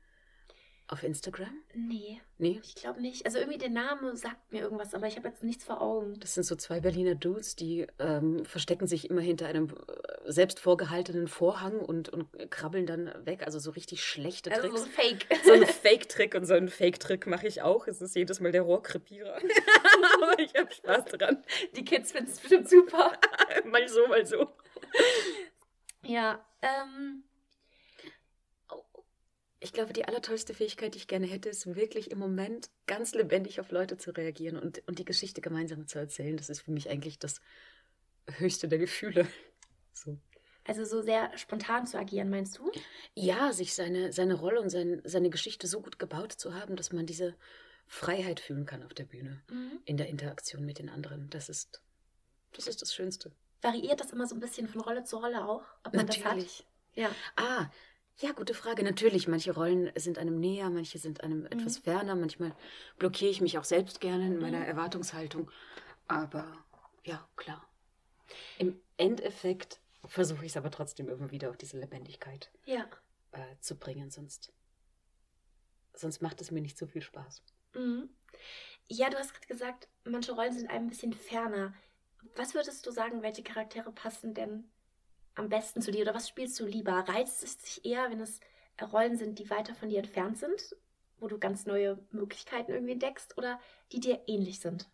Auf 0.94 1.02
Instagram? 1.02 1.50
Nee, 1.74 2.22
Nee? 2.38 2.60
ich 2.64 2.76
glaube 2.76 3.02
nicht. 3.02 3.26
Also 3.26 3.40
irgendwie 3.40 3.58
der 3.58 3.72
Name 3.72 4.16
sagt 4.16 4.52
mir 4.54 4.62
irgendwas, 4.62 4.94
aber 4.94 5.08
ich 5.08 5.16
habe 5.18 5.28
jetzt 5.28 5.44
nichts 5.44 5.64
vor 5.64 5.82
Augen. 5.82 6.20
Das 6.20 6.36
sind 6.36 6.44
so 6.44 6.56
zwei 6.56 6.82
Berliner 6.82 7.16
Dudes, 7.16 7.56
die 7.56 7.88
ähm, 7.98 8.46
verstecken 8.46 8.86
sich 8.86 9.10
immer 9.10 9.22
hinter 9.22 9.48
einem 9.48 9.70
äh, 9.72 10.32
selbst 10.32 10.60
vorgehaltenen 10.60 11.28
Vorhang 11.28 11.80
und, 11.80 12.10
und 12.10 12.28
krabbeln 12.52 12.86
dann 12.86 13.12
weg. 13.26 13.42
Also 13.44 13.58
so 13.58 13.72
richtig 13.72 14.04
schlechte 14.04 14.52
Also 14.52 14.68
Tricks. 14.68 14.82
so 14.84 14.88
Fake. 14.88 15.26
So 15.46 15.54
ein 15.54 15.66
Fake-Trick 15.66 16.36
und 16.36 16.46
so 16.46 16.54
einen 16.54 16.70
Fake-Trick 16.70 17.26
mache 17.26 17.48
ich 17.48 17.64
auch. 17.64 17.88
Es 17.88 18.00
ist 18.00 18.16
jedes 18.16 18.40
Mal 18.40 18.52
der 18.52 18.62
Rohrkrepierer. 18.62 19.36
Aber 20.22 20.38
ich 20.38 20.54
habe 20.54 20.72
Spaß 20.72 21.06
dran. 21.06 21.44
Die 21.76 21.84
Kids 21.84 22.12
finden 22.12 22.30
es 22.30 22.40
bestimmt 22.40 22.70
super. 22.70 23.14
mal 23.66 23.88
so, 23.90 24.06
mal 24.08 24.24
so. 24.28 24.48
Ja, 26.06 26.46
ähm, 26.62 27.24
Ich 29.64 29.72
glaube, 29.72 29.94
die 29.94 30.04
allertollste 30.06 30.54
Fähigkeit, 30.54 30.94
die 30.94 30.98
ich 30.98 31.08
gerne 31.08 31.26
hätte, 31.26 31.48
ist 31.48 31.66
wirklich 31.76 32.12
im 32.12 32.20
Moment 32.20 32.70
ganz 32.86 33.14
lebendig 33.14 33.62
auf 33.62 33.72
Leute 33.72 33.98
zu 33.98 34.12
reagieren 34.12 34.58
und, 34.58 34.86
und 34.88 35.00
die 35.00 35.06
Geschichte 35.06 35.40
gemeinsam 35.40 35.88
zu 35.88 36.00
erzählen. 36.00 36.36
Das 36.36 36.50
ist 36.50 36.60
für 36.62 36.72
mich 36.72 36.90
eigentlich 36.90 37.18
das 37.18 37.40
höchste 38.30 38.68
der 38.68 38.80
Gefühle. 38.80 39.26
So. 39.94 40.18
also 40.66 40.84
so 40.84 41.02
sehr 41.02 41.38
spontan 41.38 41.88
zu 41.88 41.98
agieren, 41.98 42.30
meinst 42.30 42.58
du? 42.58 42.72
Ja, 43.16 43.54
sich 43.54 43.74
seine, 43.74 44.12
seine 44.12 44.34
Rolle 44.34 44.60
und 44.60 44.70
sein, 44.70 45.02
seine 45.06 45.30
Geschichte 45.30 45.66
so 45.68 45.82
gut 45.82 45.98
gebaut 45.98 46.34
zu 46.34 46.54
haben, 46.56 46.76
dass 46.76 46.92
man 46.92 47.06
diese 47.06 47.36
Freiheit 47.88 48.42
fühlen 48.42 48.66
kann 48.66 48.84
auf 48.84 48.94
der 48.94 49.06
Bühne, 49.06 49.42
Mhm. 49.50 49.80
in 49.86 49.96
der 49.96 50.08
Interaktion 50.08 50.66
mit 50.66 50.80
den 50.80 50.90
anderen. 50.90 51.30
Das 51.30 51.48
ist 51.48 51.82
das, 52.52 52.68
ist 52.68 52.82
das 52.82 52.94
Schönste. 52.94 53.32
Variiert 53.62 54.02
das 54.02 54.12
immer 54.12 54.28
so 54.28 54.36
ein 54.36 54.42
bisschen 54.42 54.68
von 54.68 54.82
Rolle 54.82 55.06
zu 55.06 55.18
Rolle 55.18 55.48
auch, 55.48 55.64
ob 55.86 55.94
man 55.94 56.06
das 56.06 56.24
hat? 56.26 56.38
Ja. 56.96 57.10
Ah, 57.36 57.70
ja, 58.18 58.32
gute 58.32 58.54
Frage. 58.54 58.84
Natürlich, 58.84 59.28
manche 59.28 59.54
Rollen 59.54 59.92
sind 59.96 60.18
einem 60.18 60.40
näher, 60.40 60.70
manche 60.70 60.98
sind 61.00 61.22
einem 61.22 61.46
etwas 61.48 61.78
ferner. 61.80 62.16
Manchmal 62.16 62.56
blockiere 62.98 63.32
ich 63.32 63.42
mich 63.42 63.58
auch 63.58 63.64
selbst 63.64 64.00
gerne 64.02 64.28
in 64.28 64.40
meiner 64.40 64.60
Mhm. 64.60 64.66
Erwartungshaltung. 64.66 65.50
Aber 66.08 66.46
ja, 67.04 67.28
klar. 67.36 67.68
Im 68.58 68.80
Endeffekt 68.98 69.80
versuche 70.06 70.46
ich 70.46 70.52
es 70.52 70.58
aber 70.58 70.72
trotzdem 70.72 71.10
immer 71.10 71.32
wieder 71.32 71.50
auf 71.50 71.58
diese 71.58 71.80
Lebendigkeit 71.80 72.52
Ja. 72.66 72.86
äh, 73.32 73.56
zu 73.60 73.76
bringen, 73.78 74.10
sonst, 74.12 74.52
sonst 75.94 76.22
macht 76.22 76.40
es 76.42 76.52
mir 76.52 76.62
nicht 76.62 76.78
so 76.78 76.86
viel 76.88 77.02
Spaß. 77.02 77.42
Mhm. 77.74 78.10
Ja, 78.90 79.10
du 79.10 79.18
hast 79.18 79.34
gerade 79.34 79.48
gesagt, 79.48 79.88
manche 80.04 80.34
Rollen 80.34 80.54
sind 80.54 80.70
einem 80.70 80.86
ein 80.86 80.90
bisschen 80.90 81.14
ferner. 81.14 81.74
Was 82.36 82.54
würdest 82.54 82.86
du 82.86 82.92
sagen, 82.92 83.22
welche 83.22 83.44
Charaktere 83.44 83.92
passen 83.92 84.34
denn 84.34 84.70
am 85.36 85.50
besten 85.50 85.82
zu 85.82 85.92
dir? 85.92 86.02
Oder 86.04 86.16
was 86.16 86.28
spielst 86.30 86.60
du 86.60 86.66
lieber? 86.66 86.94
Reizt 86.94 87.44
es 87.44 87.58
dich 87.58 87.86
eher, 87.86 88.10
wenn 88.10 88.20
es 88.22 88.40
äh, 88.78 88.86
Rollen 88.86 89.18
sind, 89.18 89.40
die 89.40 89.50
weiter 89.50 89.74
von 89.76 89.90
dir 89.90 90.00
entfernt 90.00 90.38
sind, 90.38 90.76
wo 91.20 91.28
du 91.28 91.38
ganz 91.40 91.66
neue 91.66 92.00
Möglichkeiten 92.12 92.72
irgendwie 92.72 92.94
entdeckst, 92.94 93.38
oder 93.38 93.60
die 93.92 94.00
dir 94.00 94.22
ähnlich 94.28 94.60
sind? 94.60 94.90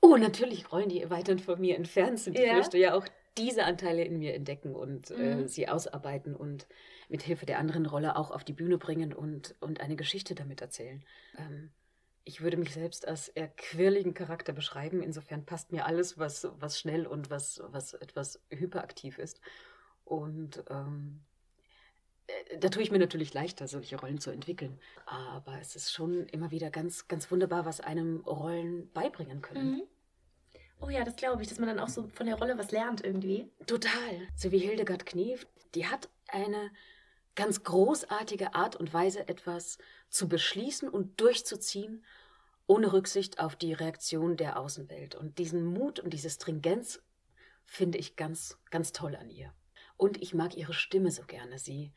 Oh, 0.00 0.16
natürlich 0.16 0.70
Rollen, 0.72 0.88
die 0.88 1.08
weiterhin 1.10 1.38
von 1.40 1.60
mir 1.60 1.76
entfernt 1.76 2.20
sind. 2.20 2.38
Ich 2.38 2.44
Ja. 2.44 2.54
möchte 2.56 2.78
ja 2.78 2.94
auch 2.94 3.06
diese 3.36 3.64
Anteile 3.64 4.04
in 4.04 4.18
mir 4.18 4.34
entdecken 4.34 4.74
und 4.74 5.10
äh, 5.10 5.42
Mhm. 5.42 5.48
sie 5.48 5.68
ausarbeiten 5.68 6.34
und 6.34 6.66
mit 7.08 7.22
Hilfe 7.22 7.46
der 7.46 7.58
anderen 7.58 7.86
Rolle 7.86 8.16
auch 8.16 8.30
auf 8.30 8.44
die 8.44 8.52
Bühne 8.52 8.78
bringen 8.78 9.12
und, 9.12 9.56
und 9.60 9.80
eine 9.80 9.96
Geschichte 9.96 10.34
damit 10.34 10.60
erzählen. 10.60 11.04
Ähm, 11.36 11.72
ich 12.28 12.42
würde 12.42 12.58
mich 12.58 12.74
selbst 12.74 13.08
als 13.08 13.28
eher 13.28 13.48
quirligen 13.48 14.12
Charakter 14.12 14.52
beschreiben. 14.52 15.02
Insofern 15.02 15.46
passt 15.46 15.72
mir 15.72 15.86
alles, 15.86 16.18
was, 16.18 16.46
was 16.60 16.78
schnell 16.78 17.06
und 17.06 17.30
was, 17.30 17.62
was 17.68 17.94
etwas 17.94 18.38
hyperaktiv 18.50 19.18
ist. 19.18 19.40
Und 20.04 20.62
ähm, 20.68 21.20
äh, 22.26 22.58
da 22.58 22.68
tue 22.68 22.82
ich 22.82 22.90
mir 22.90 22.98
natürlich 22.98 23.32
leichter, 23.32 23.66
solche 23.66 23.98
Rollen 23.98 24.20
zu 24.20 24.30
entwickeln. 24.30 24.78
Aber 25.06 25.58
es 25.58 25.74
ist 25.74 25.90
schon 25.90 26.26
immer 26.26 26.50
wieder 26.50 26.70
ganz, 26.70 27.08
ganz 27.08 27.30
wunderbar, 27.30 27.64
was 27.64 27.80
einem 27.80 28.20
Rollen 28.26 28.92
beibringen 28.92 29.40
können. 29.40 29.76
Mhm. 29.76 29.82
Oh 30.80 30.90
ja, 30.90 31.04
das 31.04 31.16
glaube 31.16 31.40
ich, 31.40 31.48
dass 31.48 31.58
man 31.58 31.68
dann 31.68 31.80
auch 31.80 31.88
so 31.88 32.08
von 32.08 32.26
der 32.26 32.36
Rolle 32.36 32.58
was 32.58 32.70
lernt 32.72 33.02
irgendwie. 33.02 33.50
Total. 33.66 34.28
So 34.36 34.52
wie 34.52 34.58
Hildegard 34.58 35.06
Knef, 35.06 35.46
die 35.74 35.86
hat 35.86 36.10
eine 36.28 36.70
ganz 37.34 37.62
großartige 37.62 38.54
Art 38.54 38.76
und 38.76 38.92
Weise, 38.92 39.26
etwas 39.28 39.78
zu 40.10 40.28
beschließen 40.28 40.88
und 40.88 41.20
durchzuziehen, 41.20 42.04
ohne 42.68 42.92
Rücksicht 42.92 43.40
auf 43.40 43.56
die 43.56 43.72
Reaktion 43.72 44.36
der 44.36 44.58
Außenwelt. 44.60 45.16
Und 45.16 45.38
diesen 45.38 45.64
Mut 45.64 45.98
und 45.98 46.10
diese 46.10 46.30
Stringenz 46.30 47.02
finde 47.64 47.98
ich 47.98 48.14
ganz, 48.14 48.58
ganz 48.70 48.92
toll 48.92 49.16
an 49.16 49.30
ihr. 49.30 49.52
Und 49.96 50.22
ich 50.22 50.34
mag 50.34 50.56
ihre 50.56 50.74
Stimme 50.74 51.10
so 51.10 51.22
gerne. 51.24 51.58
Sie, 51.58 51.92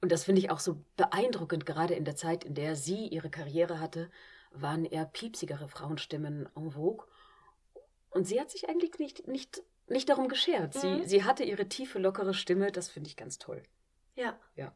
und 0.00 0.12
das 0.12 0.24
finde 0.24 0.40
ich 0.40 0.50
auch 0.50 0.60
so 0.60 0.84
beeindruckend, 0.96 1.66
gerade 1.66 1.94
in 1.94 2.04
der 2.04 2.14
Zeit, 2.16 2.44
in 2.44 2.54
der 2.54 2.76
sie 2.76 3.08
ihre 3.08 3.30
Karriere 3.30 3.80
hatte, 3.80 4.10
waren 4.52 4.84
eher 4.84 5.06
piepsigere 5.06 5.68
Frauenstimmen 5.68 6.48
en 6.54 6.70
vogue. 6.70 7.06
Und 8.10 8.26
sie 8.26 8.40
hat 8.40 8.50
sich 8.50 8.68
eigentlich 8.68 8.98
nicht, 8.98 9.26
nicht, 9.26 9.62
nicht 9.88 10.08
darum 10.08 10.28
geschert. 10.28 10.74
Sie, 10.74 10.86
Mhm. 10.86 11.04
sie 11.06 11.24
hatte 11.24 11.44
ihre 11.44 11.68
tiefe, 11.68 11.98
lockere 11.98 12.34
Stimme. 12.34 12.70
Das 12.72 12.88
finde 12.88 13.08
ich 13.08 13.16
ganz 13.16 13.38
toll. 13.38 13.62
Ja. 14.16 14.38
Ja. 14.54 14.74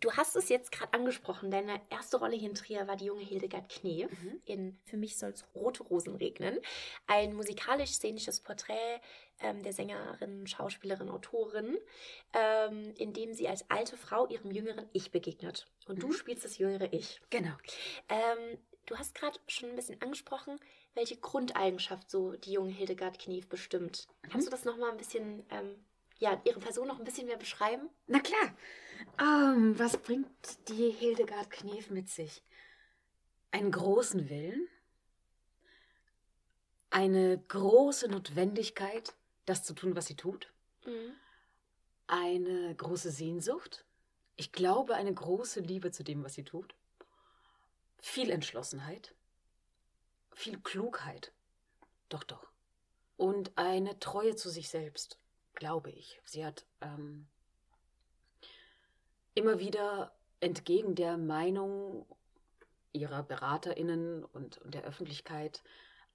Du 0.00 0.10
hast 0.12 0.34
es 0.34 0.48
jetzt 0.48 0.72
gerade 0.72 0.94
angesprochen. 0.94 1.50
Deine 1.50 1.80
erste 1.90 2.16
Rolle 2.16 2.34
hier 2.34 2.48
in 2.48 2.54
Trier 2.54 2.88
war 2.88 2.96
die 2.96 3.04
junge 3.04 3.22
Hildegard 3.22 3.68
Knef 3.68 4.10
mhm. 4.10 4.42
in 4.46 4.78
Für 4.86 4.96
mich 4.96 5.18
soll 5.18 5.30
es 5.30 5.44
rote 5.54 5.82
Rosen 5.82 6.16
regnen. 6.16 6.58
Ein 7.06 7.34
musikalisch-szenisches 7.34 8.40
Porträt 8.40 9.00
ähm, 9.40 9.62
der 9.62 9.74
Sängerin, 9.74 10.46
Schauspielerin, 10.46 11.10
Autorin, 11.10 11.76
ähm, 12.32 12.94
in 12.96 13.12
dem 13.12 13.34
sie 13.34 13.46
als 13.46 13.68
alte 13.70 13.96
Frau 13.98 14.26
ihrem 14.26 14.50
jüngeren 14.50 14.88
Ich 14.92 15.10
begegnet. 15.10 15.66
Und 15.86 15.96
mhm. 15.96 16.00
du 16.00 16.12
spielst 16.12 16.44
das 16.44 16.56
jüngere 16.56 16.92
Ich. 16.92 17.20
Genau. 17.28 17.52
Ähm, 18.08 18.58
du 18.86 18.96
hast 18.96 19.14
gerade 19.14 19.38
schon 19.48 19.68
ein 19.68 19.76
bisschen 19.76 20.00
angesprochen, 20.00 20.58
welche 20.94 21.16
Grundeigenschaft 21.16 22.10
so 22.10 22.32
die 22.32 22.52
junge 22.52 22.72
Hildegard 22.72 23.18
Knef 23.18 23.48
bestimmt. 23.48 24.06
Mhm. 24.22 24.28
Kannst 24.30 24.46
du 24.46 24.50
das 24.50 24.64
nochmal 24.64 24.90
ein 24.92 24.98
bisschen, 24.98 25.44
ähm, 25.50 25.84
ja, 26.18 26.40
ihre 26.44 26.60
Person 26.60 26.88
noch 26.88 26.98
ein 26.98 27.04
bisschen 27.04 27.26
mehr 27.26 27.38
beschreiben? 27.38 27.90
Na 28.06 28.20
klar. 28.20 28.54
Um, 29.20 29.78
was 29.78 29.96
bringt 29.96 30.28
die 30.68 30.90
Hildegard 30.90 31.50
Knef 31.50 31.90
mit 31.90 32.08
sich? 32.08 32.42
Einen 33.50 33.70
großen 33.70 34.28
Willen, 34.28 34.68
eine 36.90 37.38
große 37.38 38.08
Notwendigkeit, 38.08 39.14
das 39.46 39.64
zu 39.64 39.74
tun, 39.74 39.96
was 39.96 40.06
sie 40.06 40.16
tut, 40.16 40.52
mhm. 40.84 41.12
eine 42.06 42.74
große 42.74 43.10
Sehnsucht, 43.10 43.84
ich 44.36 44.52
glaube, 44.52 44.94
eine 44.94 45.12
große 45.12 45.60
Liebe 45.60 45.90
zu 45.90 46.02
dem, 46.02 46.24
was 46.24 46.34
sie 46.34 46.44
tut, 46.44 46.74
viel 47.98 48.30
Entschlossenheit, 48.30 49.14
viel 50.32 50.58
Klugheit, 50.60 51.32
doch, 52.08 52.24
doch, 52.24 52.50
und 53.16 53.52
eine 53.56 53.98
Treue 53.98 54.36
zu 54.36 54.48
sich 54.48 54.68
selbst, 54.68 55.18
glaube 55.54 55.90
ich. 55.90 56.20
Sie 56.24 56.44
hat 56.44 56.64
ähm, 56.80 57.26
immer 59.34 59.58
wieder 59.58 60.12
entgegen 60.40 60.94
der 60.94 61.16
Meinung 61.16 62.06
ihrer 62.92 63.22
Beraterinnen 63.22 64.24
und, 64.24 64.58
und 64.58 64.74
der 64.74 64.84
Öffentlichkeit 64.84 65.62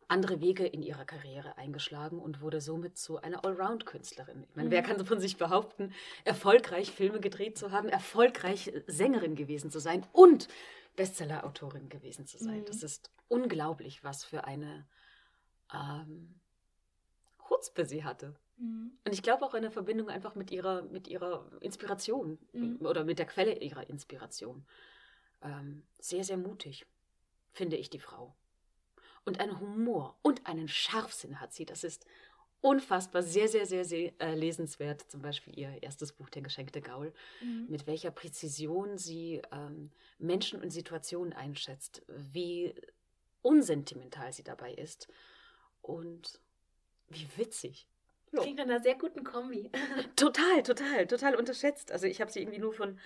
andere 0.07 0.39
Wege 0.39 0.65
in 0.65 0.83
ihrer 0.83 1.05
Karriere 1.05 1.57
eingeschlagen 1.57 2.19
und 2.19 2.41
wurde 2.41 2.61
somit 2.61 2.97
zu 2.97 3.17
einer 3.21 3.43
Allround-Künstlerin. 3.43 4.43
Ich 4.43 4.55
meine, 4.55 4.69
mhm. 4.69 4.71
wer 4.71 4.83
kann 4.83 5.03
von 5.05 5.19
sich 5.19 5.37
behaupten, 5.37 5.93
erfolgreich 6.23 6.91
Filme 6.91 7.19
gedreht 7.19 7.57
zu 7.57 7.71
haben, 7.71 7.89
erfolgreich 7.89 8.71
Sängerin 8.87 9.35
gewesen 9.35 9.71
zu 9.71 9.79
sein 9.79 10.05
und 10.11 10.47
Bestseller-Autorin 10.95 11.89
gewesen 11.89 12.27
zu 12.27 12.37
sein? 12.37 12.59
Mhm. 12.59 12.65
Das 12.65 12.83
ist 12.83 13.11
unglaublich, 13.27 14.03
was 14.03 14.23
für 14.23 14.45
eine 14.45 14.85
ähm, 15.73 16.39
Chutzpe 17.47 17.85
sie 17.85 18.03
hatte. 18.03 18.35
Mhm. 18.57 18.91
Und 19.03 19.13
ich 19.13 19.23
glaube 19.23 19.45
auch 19.45 19.53
eine 19.53 19.71
Verbindung 19.71 20.09
einfach 20.09 20.35
mit 20.35 20.51
ihrer, 20.51 20.83
mit 20.83 21.07
ihrer 21.07 21.49
Inspiration 21.61 22.37
mhm. 22.53 22.77
oder 22.81 23.03
mit 23.03 23.19
der 23.19 23.25
Quelle 23.25 23.57
ihrer 23.59 23.89
Inspiration. 23.89 24.65
Ähm, 25.41 25.83
sehr, 25.99 26.23
sehr 26.23 26.37
mutig, 26.37 26.85
finde 27.51 27.77
ich 27.77 27.89
die 27.89 27.99
Frau. 27.99 28.35
Und 29.25 29.39
einen 29.39 29.59
Humor 29.59 30.17
und 30.21 30.45
einen 30.45 30.67
Scharfsinn 30.67 31.39
hat 31.39 31.53
sie. 31.53 31.65
Das 31.65 31.83
ist 31.83 32.05
unfassbar, 32.61 33.21
sehr, 33.23 33.47
sehr, 33.47 33.65
sehr, 33.65 33.85
sehr 33.85 34.13
äh, 34.19 34.35
lesenswert. 34.35 35.01
Zum 35.09 35.21
Beispiel 35.21 35.57
ihr 35.57 35.83
erstes 35.83 36.11
Buch, 36.11 36.29
Der 36.29 36.41
geschenkte 36.41 36.81
Gaul. 36.81 37.13
Mhm. 37.41 37.67
Mit 37.69 37.87
welcher 37.87 38.11
Präzision 38.11 38.97
sie 38.97 39.41
ähm, 39.51 39.91
Menschen 40.19 40.61
und 40.61 40.71
Situationen 40.71 41.33
einschätzt. 41.33 42.03
Wie 42.07 42.73
unsentimental 43.41 44.33
sie 44.33 44.43
dabei 44.43 44.73
ist. 44.73 45.07
Und 45.81 46.39
wie 47.09 47.27
witzig. 47.37 47.87
Ja. 48.35 48.43
Klingt 48.43 48.57
nach 48.57 48.65
einer 48.65 48.79
sehr 48.79 48.95
guten 48.95 49.23
Kombi. 49.23 49.71
total, 50.15 50.63
total, 50.63 51.07
total 51.07 51.35
unterschätzt. 51.35 51.91
Also 51.91 52.07
ich 52.07 52.21
habe 52.21 52.31
sie 52.31 52.41
irgendwie 52.41 52.59
nur 52.59 52.73
von, 52.73 52.99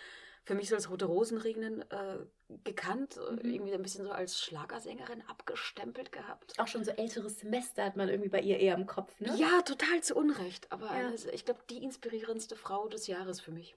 für 0.43 0.55
mich 0.55 0.69
so 0.69 0.75
als 0.75 0.89
Rote 0.89 1.05
Rosen 1.05 1.37
regnen 1.37 1.83
äh, 1.91 2.17
gekannt, 2.63 3.17
äh, 3.17 3.31
mhm. 3.31 3.53
irgendwie 3.53 3.73
ein 3.73 3.81
bisschen 3.81 4.05
so 4.05 4.11
als 4.11 4.41
Schlagersängerin 4.41 5.23
abgestempelt 5.27 6.11
gehabt. 6.11 6.53
Auch 6.57 6.67
schon 6.67 6.83
so 6.83 6.91
älteres 6.91 7.39
Semester 7.39 7.85
hat 7.85 7.95
man 7.95 8.09
irgendwie 8.09 8.29
bei 8.29 8.41
ihr 8.41 8.59
eher 8.59 8.75
im 8.75 8.85
Kopf, 8.85 9.19
ne? 9.19 9.35
Ja, 9.37 9.61
total 9.61 10.01
zu 10.01 10.15
Unrecht. 10.15 10.71
Aber 10.71 10.85
ja. 10.87 10.91
eine, 10.91 11.15
ich 11.33 11.45
glaube, 11.45 11.61
die 11.69 11.83
inspirierendste 11.83 12.55
Frau 12.55 12.87
des 12.87 13.07
Jahres 13.07 13.41
für 13.41 13.51
mich. 13.51 13.75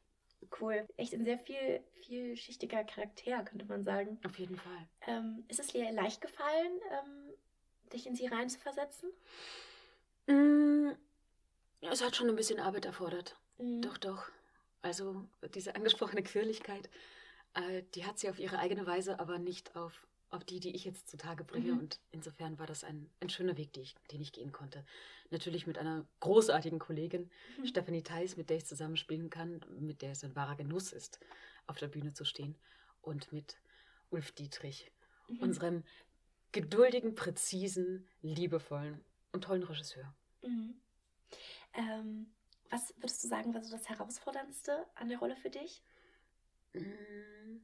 Cool. 0.60 0.86
Echt 0.96 1.14
ein 1.14 1.24
sehr 1.24 1.38
viel, 1.38 1.82
vielschichtiger 2.02 2.84
Charakter, 2.84 3.44
könnte 3.44 3.64
man 3.66 3.84
sagen. 3.84 4.18
Auf 4.24 4.38
jeden 4.38 4.56
Fall. 4.56 4.88
Ähm, 5.06 5.44
ist 5.48 5.60
es 5.60 5.68
dir 5.68 5.90
leicht 5.92 6.20
gefallen, 6.20 6.80
ähm, 6.90 7.34
dich 7.92 8.06
in 8.06 8.16
sie 8.16 8.26
reinzuversetzen? 8.26 9.10
Mm, 10.26 10.90
es 11.90 12.02
hat 12.02 12.16
schon 12.16 12.28
ein 12.28 12.36
bisschen 12.36 12.60
Arbeit 12.60 12.84
erfordert. 12.84 13.36
Mhm. 13.58 13.82
Doch, 13.82 13.98
doch. 13.98 14.28
Also 14.82 15.28
diese 15.54 15.74
angesprochene 15.76 16.22
Quirligkeit, 16.22 16.88
äh, 17.54 17.82
die 17.94 18.04
hat 18.04 18.18
sie 18.18 18.28
auf 18.28 18.38
ihre 18.38 18.58
eigene 18.58 18.86
Weise, 18.86 19.20
aber 19.20 19.38
nicht 19.38 19.76
auf, 19.76 20.06
auf 20.30 20.44
die, 20.44 20.60
die 20.60 20.74
ich 20.74 20.84
jetzt 20.84 21.08
zutage 21.08 21.44
bringe. 21.44 21.72
Mhm. 21.72 21.78
Und 21.78 22.00
insofern 22.10 22.58
war 22.58 22.66
das 22.66 22.84
ein, 22.84 23.08
ein 23.20 23.30
schöner 23.30 23.56
Weg, 23.56 23.76
ich, 23.76 23.94
den 24.10 24.20
ich 24.20 24.32
gehen 24.32 24.52
konnte. 24.52 24.84
Natürlich 25.30 25.66
mit 25.66 25.78
einer 25.78 26.04
großartigen 26.20 26.78
Kollegin, 26.78 27.30
mhm. 27.58 27.66
Stephanie 27.66 28.02
Theis, 28.02 28.36
mit 28.36 28.50
der 28.50 28.58
ich 28.58 28.66
zusammenspielen 28.66 29.30
kann, 29.30 29.60
mit 29.78 30.02
der 30.02 30.12
es 30.12 30.24
ein 30.24 30.34
wahrer 30.34 30.56
Genuss 30.56 30.92
ist, 30.92 31.20
auf 31.66 31.78
der 31.78 31.88
Bühne 31.88 32.12
zu 32.12 32.24
stehen. 32.24 32.56
Und 33.00 33.32
mit 33.32 33.56
Ulf 34.10 34.32
Dietrich, 34.32 34.90
mhm. 35.28 35.38
unserem 35.38 35.84
geduldigen, 36.52 37.14
präzisen, 37.14 38.06
liebevollen 38.20 39.00
und 39.32 39.44
tollen 39.44 39.62
Regisseur. 39.62 40.14
Mhm. 40.42 40.74
Ähm, 41.74 42.32
was 42.70 42.94
würdest 42.96 43.22
du 43.24 43.28
sagen, 43.28 43.54
war 43.54 43.62
so 43.62 43.70
das 43.70 43.88
Herausforderndste 43.88 44.86
an 44.94 45.08
der 45.08 45.18
Rolle 45.18 45.36
für 45.36 45.50
dich? 45.50 45.82
Mm. 46.72 47.58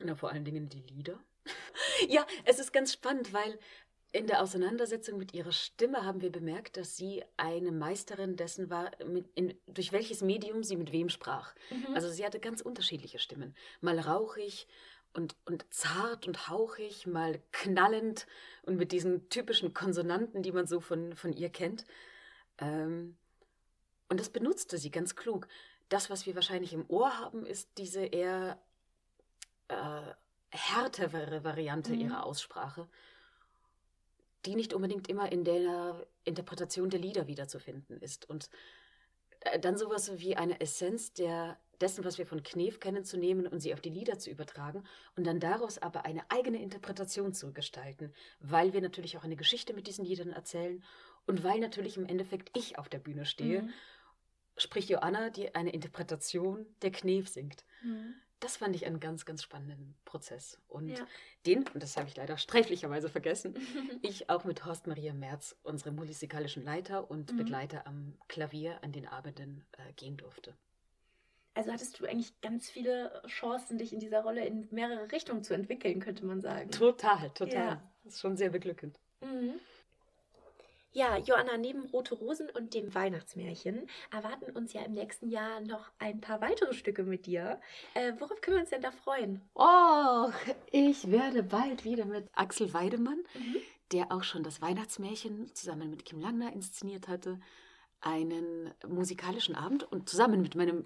Na, 0.00 0.14
vor 0.14 0.30
allen 0.30 0.44
Dingen 0.44 0.68
die 0.68 0.80
Lieder. 0.80 1.18
ja, 2.08 2.26
es 2.44 2.58
ist 2.58 2.72
ganz 2.72 2.92
spannend, 2.92 3.32
weil 3.32 3.58
in 4.12 4.26
der 4.26 4.42
Auseinandersetzung 4.42 5.18
mit 5.18 5.34
ihrer 5.34 5.52
Stimme 5.52 6.04
haben 6.04 6.20
wir 6.20 6.30
bemerkt, 6.30 6.76
dass 6.76 6.96
sie 6.96 7.24
eine 7.36 7.72
Meisterin 7.72 8.36
dessen 8.36 8.70
war, 8.70 8.90
in, 9.34 9.58
durch 9.66 9.92
welches 9.92 10.22
Medium 10.22 10.62
sie 10.62 10.76
mit 10.76 10.92
wem 10.92 11.08
sprach. 11.08 11.54
Mhm. 11.70 11.94
Also 11.94 12.08
sie 12.08 12.24
hatte 12.24 12.38
ganz 12.38 12.60
unterschiedliche 12.60 13.18
Stimmen. 13.18 13.56
Mal 13.80 13.98
rauchig, 13.98 14.68
und, 15.14 15.36
und 15.44 15.64
zart 15.70 16.26
und 16.26 16.48
hauchig, 16.48 17.06
mal 17.06 17.40
knallend 17.52 18.26
und 18.62 18.76
mit 18.76 18.92
diesen 18.92 19.28
typischen 19.28 19.72
Konsonanten, 19.72 20.42
die 20.42 20.52
man 20.52 20.66
so 20.66 20.80
von, 20.80 21.14
von 21.14 21.32
ihr 21.32 21.50
kennt. 21.50 21.84
Ähm, 22.58 23.16
und 24.08 24.20
das 24.20 24.28
benutzte 24.28 24.78
sie 24.78 24.90
ganz 24.90 25.16
klug. 25.16 25.48
Das, 25.88 26.10
was 26.10 26.26
wir 26.26 26.34
wahrscheinlich 26.34 26.72
im 26.72 26.88
Ohr 26.88 27.18
haben, 27.18 27.46
ist 27.46 27.68
diese 27.78 28.04
eher 28.04 28.58
äh, 29.68 30.14
härtere 30.50 31.42
Variante 31.44 31.92
mhm. 31.92 32.00
ihrer 32.00 32.26
Aussprache, 32.26 32.88
die 34.46 34.54
nicht 34.54 34.74
unbedingt 34.74 35.08
immer 35.08 35.32
in 35.32 35.44
der 35.44 36.06
Interpretation 36.24 36.90
der 36.90 37.00
Lieder 37.00 37.26
wiederzufinden 37.26 38.00
ist. 38.00 38.28
Und 38.28 38.50
äh, 39.40 39.58
dann 39.58 39.76
sowas 39.76 40.18
wie 40.18 40.36
eine 40.36 40.60
Essenz 40.60 41.12
der 41.12 41.58
dessen, 41.80 42.04
was 42.04 42.18
wir 42.18 42.26
von 42.26 42.42
Knef 42.42 42.80
kennen, 42.80 43.04
zu 43.04 43.16
nehmen 43.16 43.46
und 43.46 43.60
sie 43.60 43.74
auf 43.74 43.80
die 43.80 43.90
Lieder 43.90 44.18
zu 44.18 44.30
übertragen 44.30 44.84
und 45.16 45.26
dann 45.26 45.40
daraus 45.40 45.78
aber 45.78 46.04
eine 46.04 46.22
eigene 46.30 46.62
Interpretation 46.62 47.32
zu 47.34 47.52
gestalten, 47.52 48.12
weil 48.40 48.72
wir 48.72 48.80
natürlich 48.80 49.18
auch 49.18 49.24
eine 49.24 49.36
Geschichte 49.36 49.74
mit 49.74 49.86
diesen 49.86 50.04
Liedern 50.04 50.30
erzählen 50.30 50.82
und 51.26 51.44
weil 51.44 51.60
natürlich 51.60 51.96
im 51.96 52.06
Endeffekt 52.06 52.56
ich 52.56 52.78
auf 52.78 52.88
der 52.88 52.98
Bühne 52.98 53.26
stehe, 53.26 53.62
mhm. 53.62 53.70
sprich 54.56 54.88
Joanna, 54.88 55.30
die 55.30 55.54
eine 55.54 55.72
Interpretation 55.72 56.66
der 56.82 56.92
Knef 56.92 57.28
singt. 57.28 57.64
Mhm. 57.82 58.14
Das 58.40 58.58
fand 58.58 58.76
ich 58.76 58.84
einen 58.84 59.00
ganz, 59.00 59.24
ganz 59.24 59.42
spannenden 59.42 59.94
Prozess. 60.04 60.60
Und 60.68 60.90
ja. 60.90 61.06
den, 61.46 61.66
und 61.68 61.82
das 61.82 61.96
habe 61.96 62.08
ich 62.08 62.16
leider 62.16 62.36
sträflicherweise 62.36 63.08
vergessen, 63.08 63.54
ich 64.02 64.28
auch 64.28 64.44
mit 64.44 64.66
Horst 64.66 64.86
Maria 64.86 65.14
Merz, 65.14 65.56
unserem 65.62 65.96
musikalischen 65.96 66.62
Leiter 66.62 67.10
und 67.10 67.32
mhm. 67.32 67.36
Begleiter 67.38 67.86
am 67.86 68.18
Klavier 68.28 68.82
an 68.82 68.92
den 68.92 69.06
Abenden 69.06 69.64
äh, 69.78 69.92
gehen 69.94 70.16
durfte. 70.18 70.54
Also 71.54 71.72
hattest 71.72 72.00
du 72.00 72.04
eigentlich 72.04 72.38
ganz 72.40 72.68
viele 72.68 73.22
Chancen, 73.28 73.78
dich 73.78 73.92
in 73.92 74.00
dieser 74.00 74.22
Rolle 74.22 74.44
in 74.44 74.66
mehrere 74.72 75.10
Richtungen 75.12 75.44
zu 75.44 75.54
entwickeln, 75.54 76.00
könnte 76.00 76.26
man 76.26 76.40
sagen. 76.40 76.70
Total, 76.70 77.30
total. 77.30 77.54
Ja. 77.54 77.90
Das 78.02 78.14
ist 78.14 78.20
schon 78.20 78.36
sehr 78.36 78.50
beglückend. 78.50 78.98
Mhm. 79.20 79.54
Ja, 80.94 81.18
Joanna, 81.18 81.56
neben 81.56 81.84
Rote 81.86 82.14
Rosen 82.14 82.48
und 82.50 82.72
dem 82.72 82.94
Weihnachtsmärchen 82.94 83.88
erwarten 84.12 84.52
uns 84.52 84.72
ja 84.74 84.82
im 84.82 84.92
nächsten 84.92 85.28
Jahr 85.28 85.60
noch 85.60 85.90
ein 85.98 86.20
paar 86.20 86.40
weitere 86.40 86.72
Stücke 86.72 87.02
mit 87.02 87.26
dir. 87.26 87.60
Äh, 87.94 88.12
worauf 88.20 88.40
können 88.40 88.58
wir 88.58 88.60
uns 88.60 88.70
denn 88.70 88.80
da 88.80 88.92
freuen? 88.92 89.42
Oh, 89.56 90.30
ich 90.70 91.10
werde 91.10 91.42
bald 91.42 91.84
wieder 91.84 92.04
mit 92.04 92.28
Axel 92.32 92.72
Weidemann, 92.72 93.18
mhm. 93.34 93.56
der 93.90 94.12
auch 94.12 94.22
schon 94.22 94.44
das 94.44 94.62
Weihnachtsmärchen 94.62 95.52
zusammen 95.52 95.90
mit 95.90 96.04
Kim 96.04 96.20
Langner 96.20 96.52
inszeniert 96.52 97.08
hatte, 97.08 97.40
einen 98.00 98.72
musikalischen 98.86 99.56
Abend 99.56 99.82
und 99.82 100.08
zusammen 100.08 100.42
mit 100.42 100.54
meinem 100.54 100.84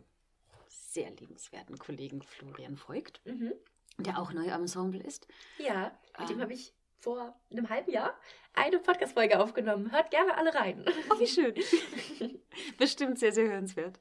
sehr 0.69 1.11
liebenswerten 1.11 1.79
Kollegen 1.79 2.23
Florian 2.23 2.81
Voigt, 2.87 3.21
mhm. 3.27 3.53
der 3.99 4.19
auch 4.19 4.33
neu 4.33 4.51
am 4.53 4.63
Ensemble 4.63 5.03
ist. 5.03 5.29
Ja, 5.59 5.93
mit 6.19 6.31
ähm, 6.31 6.37
dem 6.37 6.41
habe 6.41 6.55
ich 6.55 6.73
vor 7.01 7.39
einem 7.51 7.69
halben 7.69 7.91
Jahr 7.91 8.19
eine 8.55 8.79
Podcast-Folge 8.79 9.41
aufgenommen. 9.41 9.93
Hört 9.93 10.11
gerne 10.11 10.37
alle 10.37 10.55
rein. 10.55 10.85
Oh, 11.11 11.21
wie 11.21 11.27
schön. 11.27 11.55
Bestimmt 12.79 13.19
sehr, 13.19 13.33
sehr 13.33 13.49
hörenswert. 13.49 14.01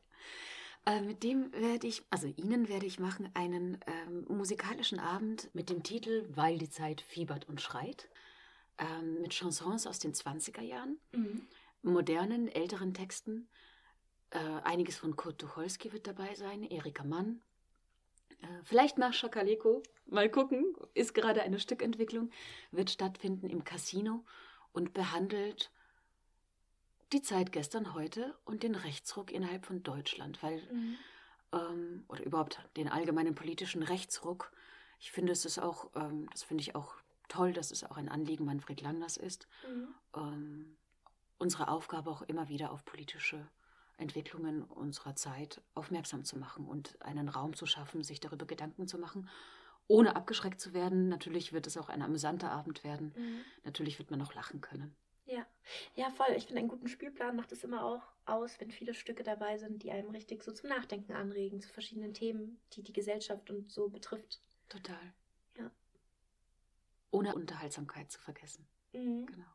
Äh, 0.85 1.01
mit 1.01 1.23
dem 1.23 1.51
werde 1.53 1.85
ich, 1.85 2.03
also 2.09 2.27
Ihnen 2.27 2.69
werde 2.69 2.85
ich 2.85 2.99
machen, 2.99 3.29
einen 3.33 3.77
ähm, 3.87 4.25
musikalischen 4.29 4.99
Abend 4.99 5.53
mit 5.53 5.69
dem 5.69 5.83
Titel 5.83 6.25
Weil 6.29 6.57
die 6.57 6.69
Zeit 6.69 7.01
fiebert 7.01 7.47
und 7.49 7.61
schreit. 7.61 8.09
Ähm, 8.77 9.21
mit 9.21 9.33
Chansons 9.33 9.85
aus 9.85 9.99
den 9.99 10.13
20er 10.13 10.61
Jahren, 10.61 10.99
mhm. 11.11 11.47
modernen, 11.81 12.47
älteren 12.47 12.93
Texten. 12.93 13.49
Äh, 14.29 14.37
einiges 14.63 14.97
von 14.97 15.15
Kurt 15.15 15.39
Tucholsky 15.39 15.91
wird 15.93 16.07
dabei 16.07 16.35
sein, 16.35 16.63
Erika 16.63 17.03
Mann. 17.03 17.41
Äh, 18.41 18.47
vielleicht 18.63 18.97
Mascha 18.97 19.29
Kaleko, 19.29 19.83
mal 20.05 20.29
gucken, 20.29 20.75
ist 20.93 21.13
gerade 21.13 21.41
eine 21.41 21.59
Stückentwicklung, 21.59 22.31
wird 22.71 22.89
stattfinden 22.89 23.49
im 23.49 23.63
Casino 23.63 24.23
und 24.71 24.93
behandelt 24.93 25.71
die 27.13 27.21
Zeit 27.21 27.51
gestern, 27.51 27.93
heute 27.93 28.35
und 28.45 28.63
den 28.63 28.75
Rechtsruck 28.75 29.31
innerhalb 29.31 29.65
von 29.65 29.81
Deutschland, 29.81 30.41
weil 30.43 30.61
mhm. 30.71 30.97
ähm, 31.53 32.05
oder 32.07 32.23
überhaupt 32.23 32.61
den 32.75 32.89
allgemeinen 32.89 33.35
politischen 33.35 33.81
Rechtsruck. 33.81 34.51
Ich 34.99 35.11
finde 35.11 35.31
es 35.31 35.45
ist 35.45 35.59
auch, 35.59 35.89
ähm, 35.95 36.27
das 36.31 36.43
finde 36.43 36.61
ich 36.61 36.75
auch 36.75 36.95
toll, 37.29 37.53
dass 37.53 37.71
es 37.71 37.83
auch 37.83 37.97
ein 37.97 38.09
Anliegen 38.09 38.45
Manfred 38.45 38.81
Landers 38.81 39.17
ist, 39.17 39.47
mhm. 39.67 39.87
ähm, 40.15 40.77
unsere 41.37 41.69
Aufgabe 41.69 42.09
auch 42.09 42.23
immer 42.23 42.49
wieder 42.49 42.71
auf 42.71 42.83
politische 42.83 43.47
Entwicklungen 43.97 44.63
unserer 44.63 45.15
Zeit 45.15 45.61
aufmerksam 45.73 46.23
zu 46.23 46.37
machen 46.37 46.65
und 46.65 47.01
einen 47.01 47.29
Raum 47.29 47.55
zu 47.55 47.65
schaffen, 47.65 48.03
sich 48.03 48.19
darüber 48.19 48.45
Gedanken 48.45 48.87
zu 48.87 48.97
machen, 48.97 49.29
ohne 49.87 50.15
abgeschreckt 50.15 50.59
zu 50.59 50.73
werden. 50.73 51.09
Natürlich 51.09 51.53
wird 51.53 51.67
es 51.67 51.77
auch 51.77 51.89
ein 51.89 52.01
amüsanter 52.01 52.51
Abend 52.51 52.83
werden. 52.83 53.13
Mhm. 53.15 53.41
Natürlich 53.63 53.97
wird 53.99 54.11
man 54.11 54.21
auch 54.21 54.33
lachen 54.33 54.61
können. 54.61 54.95
Ja, 55.25 55.45
ja, 55.95 56.09
voll. 56.09 56.33
Ich 56.35 56.45
finde, 56.45 56.59
einen 56.59 56.69
guten 56.69 56.87
Spielplan 56.87 57.35
macht 57.35 57.51
es 57.51 57.63
immer 57.63 57.83
auch 57.83 58.03
aus, 58.25 58.59
wenn 58.59 58.71
viele 58.71 58.93
Stücke 58.93 59.23
dabei 59.23 59.57
sind, 59.57 59.83
die 59.83 59.91
einem 59.91 60.09
richtig 60.09 60.43
so 60.43 60.53
zum 60.53 60.69
Nachdenken 60.69 61.13
anregen, 61.13 61.59
zu 61.59 61.67
verschiedenen 61.69 62.13
Themen, 62.13 62.59
die 62.73 62.83
die 62.83 62.93
Gesellschaft 62.93 63.49
und 63.49 63.69
so 63.71 63.89
betrifft. 63.89 64.39
Total. 64.69 65.13
Ja. 65.57 65.69
Ohne 67.11 67.35
Unterhaltsamkeit 67.35 68.09
zu 68.09 68.19
vergessen. 68.19 68.65
Mhm. 68.93 69.25
Genau. 69.25 69.47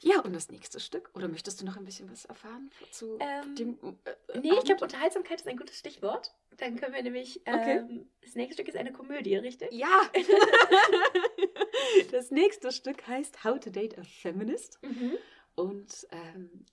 Ja, 0.00 0.20
und 0.20 0.32
das 0.32 0.48
nächste 0.48 0.78
Stück? 0.78 1.10
Oder 1.14 1.28
möchtest 1.28 1.60
du 1.60 1.64
noch 1.64 1.76
ein 1.76 1.84
bisschen 1.84 2.10
was 2.10 2.24
erfahren 2.24 2.70
zu 2.92 3.18
ähm, 3.20 3.54
dem? 3.56 3.78
Äh, 4.04 4.38
nee, 4.38 4.52
ich 4.52 4.64
glaube, 4.64 4.84
Unterhaltsamkeit 4.84 5.40
ist 5.40 5.48
ein 5.48 5.56
gutes 5.56 5.78
Stichwort. 5.78 6.34
Dann 6.58 6.76
können 6.76 6.94
wir 6.94 7.02
nämlich. 7.02 7.40
Okay. 7.40 7.78
Ähm, 7.78 8.08
das 8.22 8.34
nächste 8.34 8.54
Stück 8.54 8.68
ist 8.68 8.76
eine 8.76 8.92
Komödie, 8.92 9.36
richtig? 9.36 9.72
Ja! 9.72 10.08
das 12.12 12.30
nächste 12.30 12.70
Stück 12.70 13.06
heißt 13.06 13.42
How 13.42 13.58
to 13.58 13.70
Date 13.70 13.98
a 13.98 14.04
Feminist. 14.04 14.78
Mhm. 14.82 15.18
Und 15.56 16.06
ähm, 16.10 16.64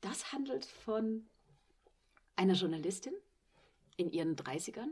das 0.00 0.32
handelt 0.32 0.64
von 0.64 1.26
einer 2.36 2.54
Journalistin 2.54 3.14
in 3.96 4.12
ihren 4.12 4.36
30ern, 4.36 4.90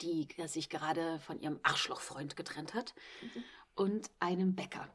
die 0.00 0.26
sich 0.46 0.68
gerade 0.68 1.20
von 1.20 1.40
ihrem 1.40 1.60
Arschlochfreund 1.62 2.34
getrennt 2.34 2.74
hat, 2.74 2.94
mhm. 3.20 3.44
und 3.76 4.10
einem 4.18 4.56
Bäcker 4.56 4.88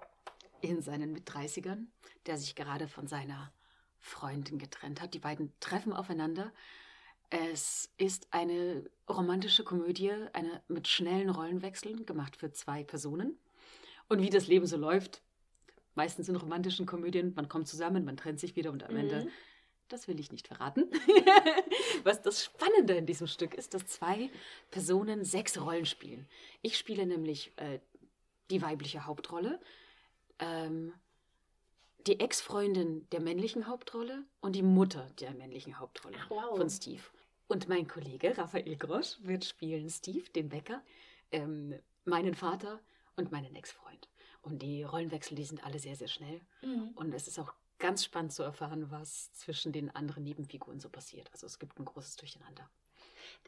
in 0.62 0.82
seinen 0.82 1.12
Mit-30ern, 1.12 1.86
der 2.26 2.38
sich 2.38 2.56
gerade 2.56 2.88
von 2.88 3.08
seiner 3.08 3.52
Freundin 4.00 4.60
getrennt 4.60 5.02
hat. 5.02 5.14
Die 5.14 5.20
beiden 5.20 5.54
treffen 5.60 5.94
aufeinander. 5.94 6.52
Es 7.30 7.92
ist 7.98 8.28
eine 8.32 8.90
romantische 9.10 9.64
Komödie, 9.64 10.12
eine 10.34 10.62
mit 10.68 10.88
schnellen 10.88 11.30
Rollenwechseln, 11.30 12.06
gemacht 12.06 12.38
für 12.38 12.52
zwei 12.52 12.84
Personen. 12.84 13.38
Und 14.08 14.22
wie 14.22 14.30
das 14.30 14.48
Leben 14.48 14.66
so 14.66 14.78
läuft, 14.78 15.22
meistens 15.96 16.30
in 16.30 16.38
romantischen 16.38 16.86
Komödien, 16.86 17.34
man 17.36 17.50
kommt 17.50 17.68
zusammen, 17.68 18.06
man 18.06 18.16
trennt 18.16 18.40
sich 18.40 18.56
wieder 18.56 18.72
und 18.72 18.84
am 18.84 18.94
mhm. 18.94 19.00
Ende, 19.00 19.28
das 19.90 20.08
will 20.08 20.20
ich 20.20 20.32
nicht 20.32 20.48
verraten. 20.48 20.90
Was 22.04 22.22
das 22.22 22.44
Spannende 22.44 22.94
in 22.96 23.06
diesem 23.06 23.28
Stück 23.28 23.56
ist, 23.56 23.74
dass 23.74 23.88
zwei 23.88 24.30
Personen 24.72 25.26
sechs 25.26 25.60
Rollen 25.60 25.86
spielen. 25.86 26.28
Ich 26.62 26.78
spiele 26.78 27.06
nämlich 27.06 27.52
äh, 27.58 27.80
die 28.50 28.62
weibliche 28.62 29.06
Hauptrolle, 29.06 29.60
ähm, 30.40 30.94
die 32.06 32.20
Ex-Freundin 32.20 33.08
der 33.12 33.20
männlichen 33.20 33.68
Hauptrolle 33.68 34.24
und 34.40 34.56
die 34.56 34.64
Mutter 34.64 35.08
der 35.20 35.34
männlichen 35.34 35.80
Hauptrolle 35.80 36.18
Ach, 36.20 36.30
wow. 36.30 36.58
von 36.58 36.70
Steve. 36.70 37.04
Und 37.48 37.68
mein 37.70 37.88
Kollege 37.88 38.38
Raphael 38.38 38.76
Grosch 38.76 39.18
wird 39.22 39.46
spielen 39.46 39.90
Steve, 39.90 40.30
den 40.32 40.50
Bäcker, 40.50 40.82
ähm, 41.32 41.78
meinen 42.06 42.34
Vater 42.34 42.80
und 43.16 43.32
meinen 43.32 43.56
Ex-Freund. 43.56 44.10
Und 44.42 44.62
die 44.62 44.84
Rollenwechsel, 44.84 45.36
die 45.36 45.44
sind 45.44 45.64
alle 45.66 45.80
sehr, 45.80 45.96
sehr 45.96 46.08
schnell. 46.08 46.42
Mhm. 46.62 46.92
Und 46.96 47.14
es 47.14 47.28
ist 47.28 47.40
auch 47.40 47.54
ganz 47.80 48.04
spannend 48.04 48.32
zu 48.32 48.44
erfahren, 48.44 48.90
was 48.92 49.34
zwischen 49.34 49.72
den 49.72 49.94
anderen 49.94 50.24
Nebenfiguren 50.24 50.80
so 50.80 50.90
passiert. 50.90 51.30
Also 51.34 51.46
es 51.46 51.60
gibt 51.60 51.80
ein 51.80 51.86
großes 51.86 52.16
Durcheinander. 52.16 52.70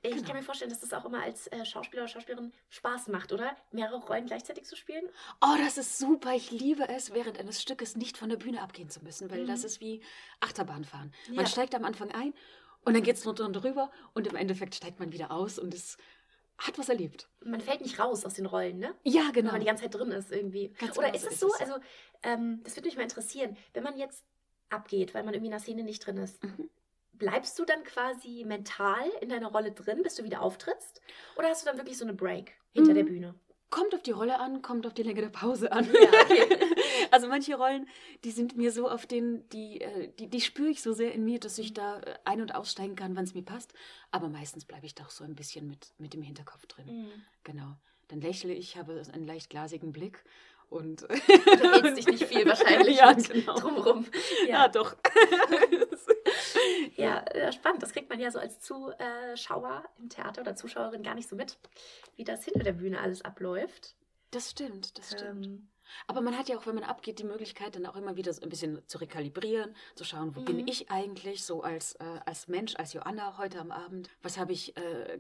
Ich 0.02 0.12
genau. 0.12 0.28
kann 0.28 0.36
mir 0.38 0.44
vorstellen, 0.44 0.70
dass 0.70 0.80
das 0.80 0.94
auch 0.94 1.06
immer 1.06 1.22
als 1.22 1.48
äh, 1.48 1.66
Schauspieler 1.66 2.04
oder 2.04 2.10
Schauspielerin 2.10 2.54
Spaß 2.70 3.10
macht, 3.10 3.32
oder? 3.34 3.56
Mehrere 3.72 3.98
Rollen 3.98 4.26
gleichzeitig 4.26 4.66
zu 4.66 4.76
spielen? 4.76 5.04
Oh, 5.42 5.56
das 5.58 5.78
ist 5.78 5.98
super. 5.98 6.34
Ich 6.34 6.52
liebe 6.52 6.88
es, 6.88 7.14
während 7.14 7.38
eines 7.40 7.62
Stückes 7.62 7.96
nicht 7.96 8.18
von 8.18 8.30
der 8.30 8.38
Bühne 8.38 8.62
abgehen 8.62 8.90
zu 8.90 9.04
müssen, 9.04 9.30
weil 9.30 9.44
mhm. 9.44 9.48
das 9.48 9.64
ist 9.64 9.82
wie 9.82 10.02
Achterbahnfahren. 10.40 11.14
Ja. 11.28 11.34
Man 11.34 11.48
steigt 11.48 11.76
am 11.76 11.84
Anfang 11.84 12.12
ein 12.12 12.34
und 12.86 12.94
dann 12.94 13.04
geht 13.04 13.16
es 13.18 13.24
drunter 13.24 13.46
und 13.46 13.54
drüber 13.54 13.92
und 14.14 14.28
im 14.28 14.36
Endeffekt 14.36 14.76
steigt 14.76 15.00
man 15.00 15.12
wieder 15.12 15.32
aus 15.32 15.60
und 15.60 15.74
es 15.74 15.98
hat 16.58 16.78
was 16.78 16.90
erlebt. 16.90 17.30
Man 17.44 17.62
fällt 17.62 17.82
nicht 17.82 18.00
raus 18.00 18.26
aus 18.26 18.34
den 18.34 18.46
Rollen, 18.46 18.80
ne? 18.80 18.94
Ja, 19.04 19.32
genau. 19.32 19.48
Wenn 19.48 19.54
man 19.54 19.62
die 19.62 19.68
ganze 19.68 19.84
Zeit 19.84 19.96
drin 19.96 20.12
ist 20.12 20.32
irgendwie. 20.32 20.70
Ganz 20.80 20.98
Oder 20.98 21.12
genau 21.12 21.18
ist 21.18 21.32
es 21.32 21.40
so, 21.40 21.52
also 21.54 21.76
ähm, 22.24 22.62
das 22.64 22.76
würde 22.76 22.88
mich 22.88 22.98
mal 22.98 23.04
interessieren, 23.04 23.58
wenn 23.74 23.84
man 23.84 23.98
jetzt 23.98 24.24
abgeht, 24.70 25.14
weil 25.14 25.24
man 25.24 25.34
irgendwie 25.34 25.48
in 25.48 25.54
einer 25.54 25.62
Szene 25.62 25.84
nicht 25.84 26.06
drin 26.06 26.18
ist. 26.18 26.44
Mhm 26.44 26.70
bleibst 27.20 27.60
du 27.60 27.66
dann 27.66 27.84
quasi 27.84 28.44
mental 28.46 29.10
in 29.22 29.30
deiner 29.30 29.52
Rolle 29.52 29.72
drin, 29.72 30.02
bis 30.02 30.16
du 30.16 30.24
wieder 30.24 30.42
auftrittst? 30.42 31.02
Oder 31.38 31.50
hast 31.50 31.62
du 31.62 31.66
dann 31.68 31.78
wirklich 31.78 31.98
so 31.98 32.06
eine 32.06 32.14
Break 32.14 32.54
hinter 32.72 32.92
mhm. 32.92 32.96
der 32.96 33.04
Bühne? 33.04 33.36
Kommt 33.70 33.94
auf 33.94 34.02
die 34.02 34.12
Rolle 34.12 34.40
an, 34.40 34.64
kommt 34.64 34.88
auf 34.88 34.96
die 34.96 35.04
Länge 35.04 35.22
der 35.22 35.30
Pause 35.30 35.72
an. 35.72 35.88
Ja, 35.94 36.10
okay. 36.24 36.58
also 37.12 37.28
manche 37.28 37.56
Rollen, 37.56 37.88
die 38.24 38.32
sind 38.32 38.58
mir 38.58 38.72
so 38.72 38.90
auf 38.90 39.06
den, 39.06 39.48
die, 39.50 39.82
äh, 39.82 40.12
die, 40.18 40.28
die 40.28 40.42
spüre 40.42 40.70
ich 40.70 40.82
so 40.82 40.94
sehr 40.94 41.14
in 41.14 41.24
mir, 41.24 41.40
dass 41.40 41.60
ich 41.60 41.74
da 41.74 42.00
äh, 42.00 42.16
ein- 42.26 42.42
und 42.42 42.56
aussteigen 42.56 42.96
kann, 42.96 43.16
wann 43.16 43.26
es 43.26 43.36
mir 43.36 43.44
passt. 43.44 43.74
Aber 44.10 44.30
meistens 44.30 44.66
bleibe 44.66 44.88
ich 44.88 44.96
doch 44.96 45.12
so 45.12 45.24
ein 45.24 45.36
bisschen 45.36 45.68
mit, 45.68 45.94
mit 46.00 46.14
dem 46.14 46.24
Hinterkopf 46.24 46.66
drin. 46.66 46.88
Mhm. 46.88 47.12
Genau. 47.44 47.76
Dann 48.08 48.22
lächle 48.22 48.54
ich, 48.54 48.76
habe 48.76 49.04
einen 49.14 49.28
leicht 49.28 49.52
glasigen 49.52 49.92
Blick 49.92 50.24
und 50.70 51.02
du 51.02 51.08
hältst 51.08 51.98
dich 51.98 52.08
nicht 52.08 52.26
viel 52.26 52.46
wahrscheinlich 52.48 52.98
ja, 52.98 53.14
genau. 53.14 53.56
drumherum. 53.56 54.06
Ja, 54.48 54.50
ja 54.50 54.68
doch. 54.68 54.96
Ja, 57.00 57.20
äh, 57.20 57.52
spannend. 57.52 57.84
Das 57.84 57.94
kriegt 57.94 58.10
man 58.10 58.20
ja 58.20 58.32
so 58.32 58.40
als 58.40 58.60
Zuschauer 58.60 59.84
im 59.98 60.10
Theater 60.10 60.42
oder 60.42 60.56
Zuschauerin 60.56 61.04
gar 61.04 61.16
nicht 61.16 61.30
so 61.30 61.36
mit, 61.36 61.58
wie 62.16 62.24
das 62.24 62.44
hinter 62.44 62.64
der 62.64 62.74
Bühne 62.74 63.00
alles 63.00 63.24
abläuft. 63.24 63.96
Das 64.32 64.52
stimmt, 64.52 64.98
das 64.98 65.12
stimmt. 65.12 65.46
Ähm, 65.46 65.70
aber 66.08 66.22
man 66.22 66.38
hat 66.38 66.50
ja 66.50 66.58
auch, 66.58 66.68
wenn 66.68 66.76
man 66.76 66.84
abgeht, 66.84 67.20
die 67.20 67.24
Möglichkeit, 67.24 67.76
dann 67.76 67.86
auch 67.86 67.96
immer 67.96 68.16
wieder 68.16 68.34
so 68.34 68.42
ein 68.42 68.50
bisschen 68.50 68.82
zu 68.88 68.98
rekalibrieren, 69.00 69.76
zu 69.96 70.04
schauen, 70.04 70.36
wo 70.36 70.42
mhm. 70.42 70.46
bin 70.46 70.68
ich 70.68 70.92
eigentlich 70.92 71.44
so 71.44 71.64
als, 71.64 71.96
äh, 71.96 72.20
als 72.26 72.48
Mensch, 72.48 72.76
als 72.76 72.94
Joanna 72.94 73.38
heute 73.38 73.60
am 73.60 73.72
Abend? 73.72 74.10
Was 74.22 74.38
habe 74.38 74.54
ich 74.54 74.76
äh, 74.78 75.20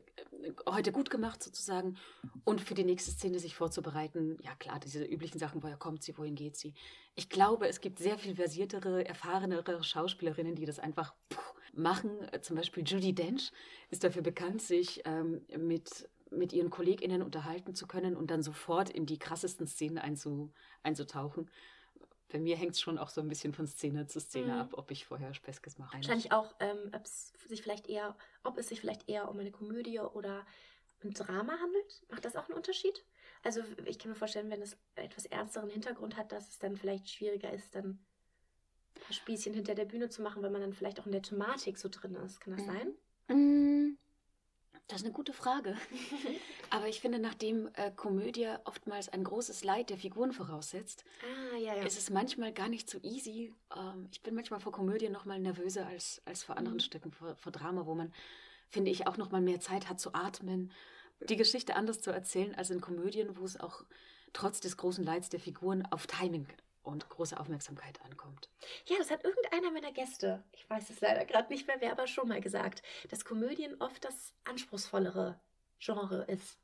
heute 0.67 0.91
gut 0.91 1.09
gemacht 1.09 1.41
sozusagen? 1.41 1.97
Und 2.43 2.61
für 2.61 2.73
die 2.73 2.83
nächste 2.83 3.11
Szene 3.11 3.39
sich 3.39 3.55
vorzubereiten. 3.55 4.37
Ja 4.41 4.55
klar, 4.55 4.79
diese 4.79 5.03
üblichen 5.03 5.39
Sachen, 5.39 5.63
woher 5.63 5.77
kommt 5.77 6.03
sie, 6.03 6.17
wohin 6.17 6.35
geht 6.35 6.57
sie? 6.57 6.73
Ich 7.15 7.29
glaube, 7.29 7.67
es 7.67 7.81
gibt 7.81 7.99
sehr 7.99 8.17
viel 8.17 8.35
versiertere, 8.35 9.05
erfahrenere 9.05 9.83
Schauspielerinnen, 9.83 10.55
die 10.55 10.65
das 10.65 10.79
einfach 10.79 11.13
puh, 11.29 11.39
machen. 11.73 12.11
Zum 12.41 12.55
Beispiel 12.55 12.83
Judy 12.85 13.13
Dench 13.13 13.51
ist 13.89 14.03
dafür 14.03 14.21
bekannt, 14.21 14.61
sich 14.61 15.01
ähm, 15.05 15.41
mit 15.57 16.09
mit 16.31 16.53
ihren 16.53 16.69
KollegInnen 16.69 17.21
unterhalten 17.21 17.73
zu 17.75 17.87
können 17.87 18.15
und 18.15 18.29
dann 18.31 18.43
sofort 18.43 18.89
in 18.89 19.05
die 19.05 19.17
krassesten 19.17 19.67
Szenen 19.67 19.97
einzu, 19.97 20.51
einzutauchen. 20.83 21.49
Bei 22.31 22.39
mir 22.39 22.55
hängt 22.55 22.73
es 22.73 22.81
schon 22.81 22.99
auch 22.99 23.09
so 23.09 23.21
ein 23.21 23.27
bisschen 23.27 23.53
von 23.53 23.65
Szene 23.65 24.05
zu 24.05 24.19
Szene 24.19 24.53
mhm. 24.53 24.59
ab, 24.59 24.69
ob 24.73 24.91
ich 24.91 25.05
vorher 25.05 25.33
Speskes 25.33 25.79
mache. 25.79 25.95
Wahrscheinlich 25.95 26.31
auch, 26.31 26.53
ähm, 26.59 26.91
ob 26.93 27.03
es 27.03 27.33
sich 27.47 27.63
vielleicht 27.63 27.87
eher, 27.87 28.15
ob 28.43 28.57
es 28.57 28.69
sich 28.69 28.79
vielleicht 28.79 29.09
eher 29.09 29.29
um 29.29 29.39
eine 29.39 29.51
Komödie 29.51 29.99
oder 29.99 30.45
ein 31.03 31.13
Drama 31.13 31.53
handelt. 31.53 32.03
Macht 32.09 32.25
das 32.25 32.35
auch 32.35 32.47
einen 32.47 32.57
Unterschied? 32.57 33.03
Also 33.41 33.61
ich 33.85 33.97
kann 33.97 34.11
mir 34.11 34.15
vorstellen, 34.15 34.51
wenn 34.51 34.61
es 34.61 34.77
etwas 34.95 35.25
ernsteren 35.25 35.69
Hintergrund 35.69 36.17
hat, 36.17 36.31
dass 36.31 36.49
es 36.49 36.59
dann 36.59 36.75
vielleicht 36.75 37.09
schwieriger 37.09 37.51
ist, 37.51 37.73
dann 37.73 38.05
Spießchen 39.09 39.53
hinter 39.53 39.75
der 39.75 39.85
Bühne 39.85 40.09
zu 40.09 40.21
machen, 40.21 40.41
weil 40.41 40.51
man 40.51 40.61
dann 40.61 40.73
vielleicht 40.73 40.99
auch 40.99 41.05
in 41.05 41.11
der 41.11 41.21
Thematik 41.21 41.77
so 41.77 41.89
drin 41.89 42.15
ist. 42.15 42.39
Kann 42.41 42.55
das 42.55 42.65
mhm. 42.65 42.71
sein? 42.71 42.93
Mhm. 43.27 43.97
Das 44.87 45.01
ist 45.01 45.05
eine 45.05 45.13
gute 45.13 45.33
Frage. 45.33 45.77
Aber 46.71 46.87
ich 46.87 46.99
finde, 46.99 47.19
nachdem 47.19 47.69
äh, 47.75 47.91
Komödie 47.91 48.47
oftmals 48.65 49.07
ein 49.09 49.23
großes 49.23 49.63
Leid 49.63 49.91
der 49.91 49.97
Figuren 49.97 50.33
voraussetzt, 50.33 51.05
ah, 51.21 51.57
ja, 51.57 51.75
ja. 51.75 51.83
ist 51.83 51.97
es 51.97 52.09
manchmal 52.09 52.51
gar 52.51 52.69
nicht 52.69 52.89
so 52.89 52.97
easy. 53.03 53.53
Ähm, 53.75 54.07
ich 54.11 54.23
bin 54.23 54.33
manchmal 54.33 54.59
vor 54.59 54.71
Komödien 54.71 55.11
noch 55.11 55.25
mal 55.25 55.39
nervöser 55.39 55.85
als, 55.85 56.23
als 56.25 56.43
vor 56.43 56.57
anderen 56.57 56.77
mhm. 56.77 56.81
Stücken, 56.83 57.11
vor, 57.11 57.35
vor 57.35 57.51
Drama, 57.51 57.85
wo 57.85 57.93
man, 57.93 58.11
finde 58.67 58.89
ich, 58.89 59.05
auch 59.05 59.17
noch 59.17 59.29
mal 59.29 59.41
mehr 59.41 59.59
Zeit 59.59 59.89
hat 59.89 59.99
zu 59.99 60.15
atmen, 60.15 60.71
die 61.21 61.35
Geschichte 61.35 61.75
anders 61.75 62.01
zu 62.01 62.09
erzählen 62.09 62.55
als 62.55 62.71
in 62.71 62.81
Komödien, 62.81 63.37
wo 63.37 63.45
es 63.45 63.59
auch 63.59 63.83
trotz 64.33 64.59
des 64.59 64.77
großen 64.77 65.03
Leids 65.03 65.29
der 65.29 65.39
Figuren 65.39 65.85
auf 65.91 66.07
Timing 66.07 66.47
und 66.89 67.07
große 67.09 67.39
Aufmerksamkeit 67.39 68.01
ankommt. 68.03 68.49
Ja, 68.85 68.97
das 68.97 69.09
hat 69.11 69.23
irgendeiner 69.23 69.71
meiner 69.71 69.91
Gäste, 69.91 70.43
ich 70.51 70.69
weiß 70.69 70.89
es 70.89 71.01
leider 71.01 71.25
gerade 71.25 71.51
nicht 71.51 71.67
mehr, 71.67 71.77
wer 71.79 71.91
aber 71.91 72.07
schon 72.07 72.27
mal 72.27 72.41
gesagt, 72.41 72.83
dass 73.09 73.25
Komödien 73.25 73.75
oft 73.81 74.03
das 74.03 74.33
anspruchsvollere 74.45 75.39
Genre 75.79 76.23
ist. 76.25 76.57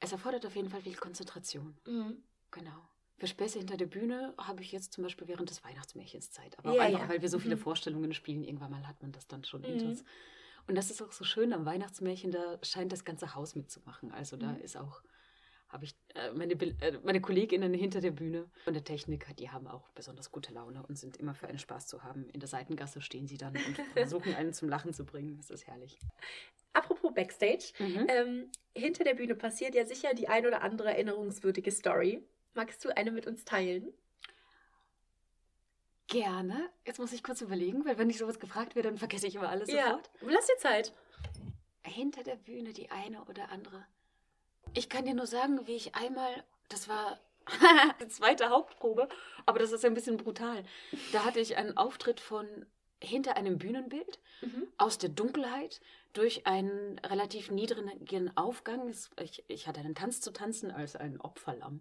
Es 0.00 0.12
erfordert 0.12 0.46
auf 0.46 0.56
jeden 0.56 0.68
Fall 0.70 0.80
viel 0.82 0.94
Konzentration. 0.96 1.76
Mhm. 1.86 2.22
Genau. 2.50 2.88
Für 3.18 3.26
Späße 3.26 3.58
hinter 3.58 3.76
der 3.76 3.86
Bühne 3.86 4.32
habe 4.38 4.62
ich 4.62 4.72
jetzt 4.72 4.94
zum 4.94 5.04
Beispiel 5.04 5.28
während 5.28 5.50
des 5.50 5.62
Weihnachtsmärchens 5.62 6.30
Zeit. 6.30 6.58
Aber 6.58 6.70
auch 6.70 6.76
Ja, 6.76 6.82
einfach, 6.84 7.00
ja. 7.02 7.08
weil 7.08 7.20
wir 7.22 7.28
so 7.28 7.38
viele 7.38 7.56
Mhm. 7.56 7.60
Vorstellungen 7.60 8.14
spielen, 8.14 8.44
irgendwann 8.44 8.70
mal 8.70 8.86
hat 8.86 9.02
man 9.02 9.12
das 9.12 9.26
dann 9.26 9.44
schon 9.44 9.60
Mhm. 9.60 9.66
hinter 9.66 9.86
uns. 9.88 10.04
Und 10.66 10.74
das 10.76 10.90
ist 10.90 11.02
auch 11.02 11.12
so 11.12 11.24
schön 11.24 11.52
am 11.52 11.66
Weihnachtsmärchen, 11.66 12.30
da 12.30 12.58
scheint 12.62 12.92
das 12.92 13.04
ganze 13.04 13.34
Haus 13.34 13.54
mitzumachen. 13.54 14.10
Also 14.12 14.36
da 14.38 14.52
Mhm. 14.52 14.60
ist 14.60 14.76
auch, 14.76 15.02
habe 15.70 15.84
ich 15.84 15.94
äh, 16.14 16.32
meine, 16.32 16.52
äh, 16.54 16.98
meine 17.04 17.20
KollegInnen 17.20 17.72
hinter 17.72 18.00
der 18.00 18.10
Bühne 18.10 18.50
und 18.66 18.74
der 18.74 18.84
Technik, 18.84 19.26
die 19.36 19.50
haben 19.50 19.66
auch 19.68 19.88
besonders 19.90 20.30
gute 20.32 20.52
Laune 20.52 20.84
und 20.86 20.98
sind 20.98 21.16
immer 21.16 21.34
für 21.34 21.46
einen 21.46 21.58
Spaß 21.58 21.86
zu 21.86 22.02
haben. 22.02 22.28
In 22.30 22.40
der 22.40 22.48
Seitengasse 22.48 23.00
stehen 23.00 23.26
sie 23.28 23.38
dann 23.38 23.54
und 23.54 23.76
versuchen 23.94 24.34
einen 24.34 24.52
zum 24.52 24.68
Lachen 24.68 24.92
zu 24.92 25.04
bringen. 25.04 25.36
Das 25.36 25.50
ist 25.50 25.66
herrlich. 25.66 25.98
Apropos 26.72 27.12
Backstage, 27.14 27.72
Mhm. 27.78 28.06
ähm, 28.08 28.52
hinter 28.76 29.04
der 29.04 29.14
Bühne 29.14 29.34
passiert 29.34 29.74
ja 29.74 29.84
sicher 29.86 30.14
die 30.14 30.28
ein 30.28 30.46
oder 30.46 30.62
andere 30.62 30.90
erinnerungswürdige 30.90 31.70
Story. 31.70 32.22
Magst 32.54 32.84
du 32.84 32.96
eine 32.96 33.10
mit 33.12 33.26
uns 33.26 33.44
teilen? 33.44 33.92
Gerne. 36.08 36.68
Jetzt 36.84 36.98
muss 36.98 37.12
ich 37.12 37.22
kurz 37.22 37.40
überlegen, 37.40 37.84
weil 37.84 37.96
wenn 37.98 38.10
ich 38.10 38.18
sowas 38.18 38.40
gefragt 38.40 38.74
werde, 38.74 38.88
dann 38.88 38.98
vergesse 38.98 39.28
ich 39.28 39.36
immer 39.36 39.48
alles 39.48 39.68
sofort. 39.70 40.10
lass 40.22 40.46
dir 40.46 40.56
Zeit. 40.58 40.92
hinter 41.84 42.22
der 42.24 42.36
Bühne 42.36 42.72
die 42.72 42.90
eine 42.90 43.22
oder 43.24 43.50
andere. 43.50 43.86
Ich 44.74 44.88
kann 44.88 45.04
dir 45.04 45.14
nur 45.14 45.26
sagen, 45.26 45.66
wie 45.66 45.74
ich 45.76 45.94
einmal, 45.94 46.30
das 46.68 46.88
war 46.88 47.18
die 48.00 48.08
zweite 48.08 48.50
Hauptprobe, 48.50 49.08
aber 49.46 49.58
das 49.58 49.72
ist 49.72 49.84
ein 49.84 49.94
bisschen 49.94 50.16
brutal. 50.16 50.62
Da 51.12 51.24
hatte 51.24 51.40
ich 51.40 51.56
einen 51.56 51.76
Auftritt 51.76 52.20
von 52.20 52.46
hinter 53.02 53.36
einem 53.36 53.58
Bühnenbild 53.58 54.18
Mhm. 54.42 54.68
aus 54.78 54.96
der 54.96 55.10
Dunkelheit 55.10 55.82
durch 56.14 56.46
einen 56.46 56.98
relativ 57.00 57.50
niedrigen 57.50 58.34
Aufgang. 58.38 58.90
Ich, 59.22 59.44
ich 59.48 59.68
hatte 59.68 59.80
einen 59.80 59.94
Tanz 59.94 60.22
zu 60.22 60.32
tanzen 60.32 60.70
als 60.70 60.96
ein 60.96 61.20
Opferlamm. 61.20 61.80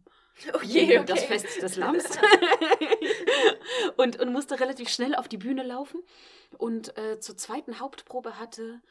Oh 0.53 0.59
je, 0.61 0.99
okay. 0.99 1.05
Das 1.05 1.23
Fest 1.23 1.61
des 1.61 1.77
Lamms. 1.77 2.03
und, 3.97 4.19
und 4.19 4.33
musste 4.33 4.59
relativ 4.59 4.89
schnell 4.89 5.15
auf 5.15 5.29
die 5.29 5.37
Bühne 5.37 5.63
laufen. 5.63 6.01
Und 6.57 6.97
äh, 6.97 7.19
zur 7.21 7.37
zweiten 7.37 7.79
Hauptprobe 7.79 8.39
hatte 8.39 8.81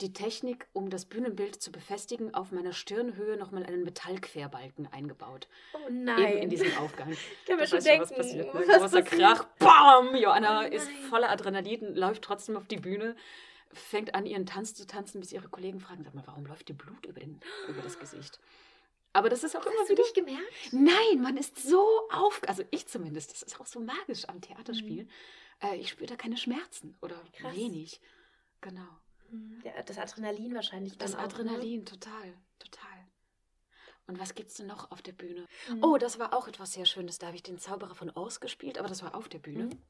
die 0.00 0.12
Technik, 0.12 0.68
um 0.72 0.90
das 0.90 1.06
Bühnenbild 1.06 1.60
zu 1.62 1.72
befestigen, 1.72 2.34
auf 2.34 2.52
meiner 2.52 2.72
Stirnhöhe 2.72 3.36
nochmal 3.36 3.64
einen 3.64 3.82
Metallquerbalken 3.82 4.86
eingebaut. 4.92 5.48
Oh 5.72 5.88
nein. 5.90 6.32
Eben 6.32 6.42
in 6.42 6.50
diesem 6.50 6.76
Aufgang. 6.78 7.10
ich 7.12 7.44
kann 7.46 7.56
mir 7.56 7.66
schon 7.66 7.82
denken, 7.82 8.02
was 8.02 8.14
passiert. 8.14 8.54
Ne? 8.54 8.60
was 8.66 8.66
Großer 8.66 9.02
passiert. 9.02 9.06
Krach. 9.06 9.44
Bam! 9.58 10.14
Joanna 10.16 10.64
Oh 10.64 10.68
ist 10.68 10.90
voller 11.08 11.30
Adrenalin, 11.30 11.94
läuft 11.94 12.22
trotzdem 12.22 12.56
auf 12.56 12.66
die 12.66 12.76
Bühne, 12.76 13.16
fängt 13.72 14.14
an, 14.14 14.26
ihren 14.26 14.44
Tanz 14.46 14.74
zu 14.74 14.86
tanzen, 14.86 15.20
bis 15.20 15.32
ihre 15.32 15.48
Kollegen 15.48 15.80
fragen, 15.80 16.04
sag 16.04 16.14
mal, 16.14 16.26
warum 16.26 16.44
läuft 16.46 16.68
dir 16.68 16.74
Blut 16.74 17.06
über, 17.06 17.20
den, 17.20 17.40
über 17.68 17.80
das 17.82 17.98
Gesicht? 17.98 18.38
Aber 19.14 19.30
das 19.30 19.44
ist 19.44 19.56
auch 19.56 19.64
immer 19.64 19.74
Hast 19.80 19.88
du 19.88 19.94
wieder 19.94 20.02
nicht 20.02 20.14
gemerkt? 20.14 20.72
Nein, 20.72 21.22
man 21.22 21.38
ist 21.38 21.56
so 21.62 21.82
auf, 22.12 22.42
also 22.46 22.62
ich 22.70 22.86
zumindest, 22.86 23.32
das 23.32 23.42
ist 23.42 23.58
auch 23.58 23.66
so 23.66 23.80
magisch 23.80 24.28
am 24.28 24.42
Theaterspiel. 24.42 25.08
Äh, 25.62 25.76
ich 25.76 25.88
spüre 25.88 26.08
da 26.08 26.16
keine 26.16 26.36
Schmerzen 26.36 26.98
oder 27.00 27.16
Mhm. 27.16 27.32
Krass. 27.32 27.56
wenig. 27.56 28.00
Genau. 28.60 28.86
Ja, 29.64 29.82
das 29.82 29.98
Adrenalin 29.98 30.54
wahrscheinlich. 30.54 30.96
Das 30.98 31.14
auch, 31.14 31.18
ne? 31.18 31.24
Adrenalin, 31.24 31.84
total, 31.86 32.32
total. 32.58 32.82
Und 34.06 34.20
was 34.20 34.34
gibt's 34.34 34.54
denn 34.54 34.66
noch 34.68 34.90
auf 34.92 35.02
der 35.02 35.12
Bühne? 35.12 35.46
Mhm. 35.68 35.82
Oh, 35.82 35.96
das 35.98 36.18
war 36.18 36.32
auch 36.32 36.46
etwas 36.46 36.72
sehr 36.74 36.86
Schönes. 36.86 37.18
Da 37.18 37.26
habe 37.26 37.36
ich 37.36 37.42
den 37.42 37.58
Zauberer 37.58 37.94
von 37.94 38.10
Oz 38.10 38.38
gespielt, 38.40 38.78
aber 38.78 38.88
das 38.88 39.02
war 39.02 39.14
auf 39.16 39.28
der 39.28 39.38
Bühne. 39.40 39.64
Mhm. 39.64 39.82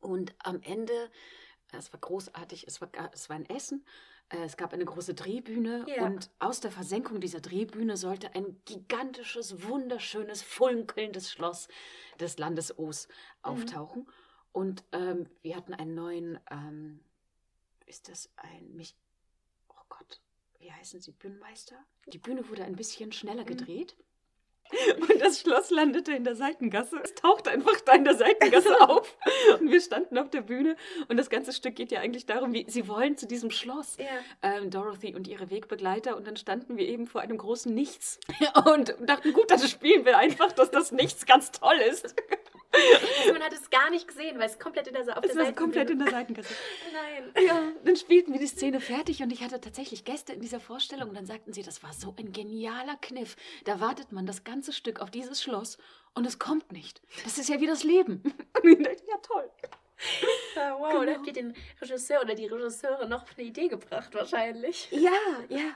Und 0.00 0.34
am 0.38 0.60
Ende, 0.62 0.92
es 1.72 1.92
war 1.92 2.00
großartig, 2.00 2.66
es 2.66 2.80
war, 2.80 2.88
es 3.12 3.28
war 3.28 3.36
ein 3.36 3.46
Essen, 3.48 3.84
äh, 4.28 4.44
es 4.44 4.56
gab 4.56 4.72
eine 4.72 4.84
große 4.84 5.14
Drehbühne 5.14 5.86
Ja. 5.88 6.04
und 6.06 6.30
aus 6.38 6.60
der 6.60 6.70
Versenkung 6.70 7.20
dieser 7.20 7.40
Drehbühne 7.40 7.96
sollte 7.96 8.34
ein 8.34 8.60
gigantisches, 8.64 9.64
wunderschönes, 9.68 10.42
funkelndes 10.42 11.30
Schloss 11.32 11.66
des 12.20 12.38
Landes 12.38 12.78
Oos 12.78 13.08
Mhm. 13.08 13.14
auftauchen. 13.42 14.08
Und 14.52 14.84
ähm, 14.92 15.28
wir 15.40 15.56
hatten 15.56 15.72
einen 15.74 15.94
neuen, 15.94 16.38
ähm, 16.50 17.00
ist 17.86 18.08
das 18.08 18.30
ein, 18.36 18.72
mich, 18.74 18.94
oh 19.68 19.82
Gott, 19.88 20.20
wie 20.58 20.72
heißen 20.72 21.00
sie, 21.00 21.12
Bühnenmeister? 21.12 21.76
Die 22.06 22.18
Bühne 22.18 22.48
wurde 22.48 22.64
ein 22.64 22.76
bisschen 22.76 23.12
schneller 23.12 23.42
Mhm. 23.42 23.46
gedreht. 23.46 23.96
Und 25.00 25.20
das 25.20 25.40
Schloss 25.40 25.70
landete 25.70 26.12
in 26.12 26.24
der 26.24 26.34
Seitengasse. 26.36 26.98
Es 27.02 27.14
tauchte 27.14 27.50
einfach 27.50 27.78
da 27.82 27.92
in 27.92 28.04
der 28.04 28.14
Seitengasse 28.14 28.80
auf. 28.88 29.18
Und 29.60 29.70
wir 29.70 29.80
standen 29.80 30.16
auf 30.16 30.30
der 30.30 30.40
Bühne. 30.42 30.76
Und 31.08 31.16
das 31.18 31.28
ganze 31.28 31.52
Stück 31.52 31.74
geht 31.74 31.90
ja 31.90 32.00
eigentlich 32.00 32.24
darum, 32.26 32.54
wie 32.54 32.64
sie 32.70 32.88
wollen 32.88 33.18
zu 33.18 33.26
diesem 33.26 33.50
Schloss. 33.50 33.98
Ja. 33.98 34.06
Ähm, 34.40 34.70
Dorothy 34.70 35.14
und 35.14 35.26
ihre 35.28 35.50
Wegbegleiter. 35.50 36.16
Und 36.16 36.26
dann 36.26 36.36
standen 36.36 36.78
wir 36.78 36.86
eben 36.86 37.06
vor 37.06 37.20
einem 37.20 37.36
großen 37.38 37.74
Nichts. 37.74 38.18
Und 38.64 38.94
dachten, 39.00 39.32
gut, 39.34 39.50
dann 39.50 39.58
spielen 39.60 40.04
wir 40.06 40.16
einfach, 40.16 40.52
dass 40.52 40.70
das 40.70 40.92
Nichts 40.92 41.26
ganz 41.26 41.50
toll 41.50 41.76
ist. 41.90 42.14
Also 43.20 43.32
man 43.32 43.42
hat 43.42 43.52
es 43.52 43.68
gar 43.70 43.90
nicht 43.90 44.08
gesehen, 44.08 44.38
weil 44.38 44.46
es 44.46 44.58
komplett 44.58 44.86
in 44.88 44.94
der, 44.94 45.04
Sa- 45.04 45.12
auf 45.12 45.24
Es 45.24 45.30
der 45.32 45.38
war 45.40 45.44
Seite 45.46 45.56
komplett 45.58 45.90
in 45.90 45.98
der 45.98 46.10
Seitengasse. 46.10 46.54
Nein. 47.34 47.44
Ja, 47.46 47.60
dann 47.84 47.96
spielten 47.96 48.32
wir 48.32 48.40
die 48.40 48.46
Szene 48.46 48.80
fertig 48.80 49.22
und 49.22 49.30
ich 49.32 49.42
hatte 49.42 49.60
tatsächlich 49.60 50.04
Gäste 50.04 50.32
in 50.32 50.40
dieser 50.40 50.60
Vorstellung 50.60 51.10
und 51.10 51.14
dann 51.14 51.26
sagten 51.26 51.52
sie, 51.52 51.62
das 51.62 51.82
war 51.82 51.92
so 51.92 52.14
ein 52.18 52.32
genialer 52.32 52.96
Kniff. 53.00 53.36
Da 53.64 53.80
wartet 53.80 54.12
man 54.12 54.26
das 54.26 54.44
ganze 54.44 54.72
Stück 54.72 55.00
auf 55.00 55.10
dieses 55.10 55.42
Schloss 55.42 55.76
und 56.14 56.26
es 56.26 56.38
kommt 56.38 56.72
nicht. 56.72 57.02
Das 57.24 57.38
ist 57.38 57.48
ja 57.48 57.60
wie 57.60 57.66
das 57.66 57.84
Leben. 57.84 58.22
Und 58.62 58.70
ich 58.70 58.78
dachte, 58.82 59.02
ja 59.08 59.16
toll. 59.22 59.50
Ja, 60.56 60.76
wow, 60.78 60.90
Genau. 60.92 61.04
da 61.04 61.12
habt 61.14 61.26
ihr 61.26 61.32
den 61.32 61.54
Regisseur 61.80 62.20
oder 62.20 62.34
die 62.34 62.46
Regisseure 62.46 63.08
noch 63.08 63.24
eine 63.36 63.46
Idee 63.46 63.68
gebracht 63.68 64.14
wahrscheinlich. 64.14 64.88
Ja, 64.90 65.10
ja. 65.48 65.74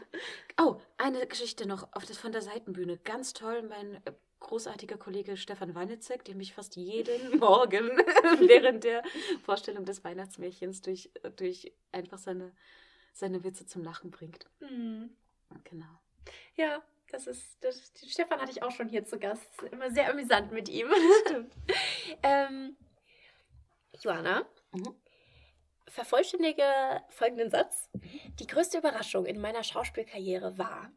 Oh, 0.60 0.76
eine 0.98 1.26
Geschichte 1.26 1.66
noch 1.66 1.88
auf 1.92 2.04
das, 2.04 2.18
von 2.18 2.32
der 2.32 2.42
Seitenbühne. 2.42 2.98
Ganz 2.98 3.32
toll, 3.32 3.62
mein 3.62 3.94
äh, 4.04 4.12
großartiger 4.40 4.96
Kollege 4.98 5.36
Stefan 5.36 5.74
Weinetzek, 5.74 6.24
der 6.24 6.34
mich 6.34 6.52
fast 6.54 6.76
jeden 6.76 7.38
Morgen 7.38 7.88
während 8.40 8.84
der 8.84 9.02
Vorstellung 9.44 9.84
des 9.84 10.04
Weihnachtsmärchens 10.04 10.82
durch, 10.82 11.10
durch 11.36 11.72
einfach 11.92 12.18
seine, 12.18 12.52
seine 13.12 13.44
Witze 13.44 13.66
zum 13.66 13.82
Lachen 13.82 14.10
bringt. 14.10 14.46
Hm. 14.60 15.10
Genau. 15.64 15.86
Ja, 16.56 16.82
das 17.10 17.26
ist, 17.28 17.56
das, 17.62 17.92
Stefan 18.06 18.40
hatte 18.40 18.50
ich 18.50 18.62
auch 18.62 18.72
schon 18.72 18.88
hier 18.88 19.04
zu 19.04 19.18
Gast. 19.18 19.48
Immer 19.70 19.90
sehr 19.90 20.10
amüsant 20.10 20.50
mit 20.52 20.68
ihm. 20.68 20.88
Stimmt. 21.24 21.52
ähm, 22.22 22.76
Joanna, 24.00 24.46
Mhm. 24.72 24.94
vervollständige 25.88 26.64
folgenden 27.10 27.50
Satz. 27.50 27.88
Die 28.40 28.46
größte 28.46 28.78
Überraschung 28.78 29.24
in 29.26 29.40
meiner 29.40 29.62
Schauspielkarriere 29.62 30.58
war. 30.58 30.90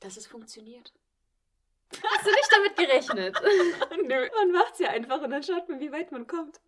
Dass 0.00 0.16
es 0.16 0.26
funktioniert. 0.26 0.92
Hast 1.92 2.26
du 2.26 2.30
nicht 2.30 2.48
damit 2.52 2.76
gerechnet? 2.76 3.36
Nö, 4.08 4.28
man 4.38 4.50
macht's 4.52 4.78
ja 4.78 4.88
einfach 4.90 5.20
und 5.22 5.30
dann 5.30 5.42
schaut 5.42 5.68
man, 5.68 5.80
wie 5.80 5.92
weit 5.92 6.10
man 6.10 6.26
kommt. 6.26 6.60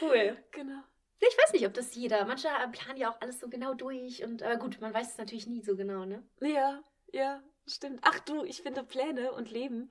cool. 0.00 0.36
Genau. 0.52 0.80
Ich 1.20 1.36
weiß 1.38 1.52
nicht, 1.52 1.66
ob 1.66 1.74
das 1.74 1.94
jeder. 1.94 2.24
Manche 2.26 2.48
planen 2.72 2.98
ja 2.98 3.10
auch 3.10 3.20
alles 3.20 3.40
so 3.40 3.48
genau 3.48 3.74
durch 3.74 4.22
und 4.24 4.42
aber 4.42 4.56
gut, 4.56 4.80
man 4.80 4.92
weiß 4.92 5.12
es 5.12 5.18
natürlich 5.18 5.46
nie 5.46 5.62
so 5.62 5.74
genau, 5.76 6.04
ne? 6.04 6.22
Ja, 6.40 6.82
ja, 7.12 7.42
stimmt. 7.66 8.00
Ach 8.02 8.18
du, 8.20 8.44
ich 8.44 8.62
finde 8.62 8.84
Pläne 8.84 9.32
und 9.32 9.50
Leben, 9.50 9.90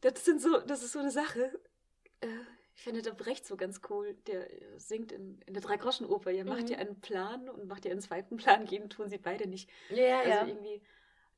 das 0.00 0.24
sind 0.24 0.40
so, 0.40 0.60
das 0.60 0.82
ist 0.82 0.92
so 0.92 0.98
eine 0.98 1.10
Sache. 1.10 1.58
Äh, 2.20 2.28
ich 2.74 2.82
finde 2.82 3.02
der 3.02 3.12
Brecht 3.12 3.46
so 3.46 3.56
ganz 3.56 3.80
cool. 3.90 4.14
Der 4.26 4.50
äh, 4.50 4.78
singt 4.78 5.12
in, 5.12 5.40
in 5.42 5.54
der 5.54 5.62
Dreigroschenoper. 5.62 6.30
Ihr 6.30 6.44
macht 6.44 6.64
Mhm. 6.64 6.68
ihr 6.68 6.78
einen 6.78 7.00
Plan 7.00 7.48
und 7.48 7.66
macht 7.66 7.84
ihr 7.84 7.90
einen 7.90 8.00
zweiten 8.00 8.36
Plan. 8.36 8.66
Jeden 8.66 8.90
tun 8.90 9.08
sie 9.08 9.18
beide 9.18 9.46
nicht. 9.46 9.70
Ja, 9.88 10.20
Also 10.20 10.50
irgendwie, 10.52 10.82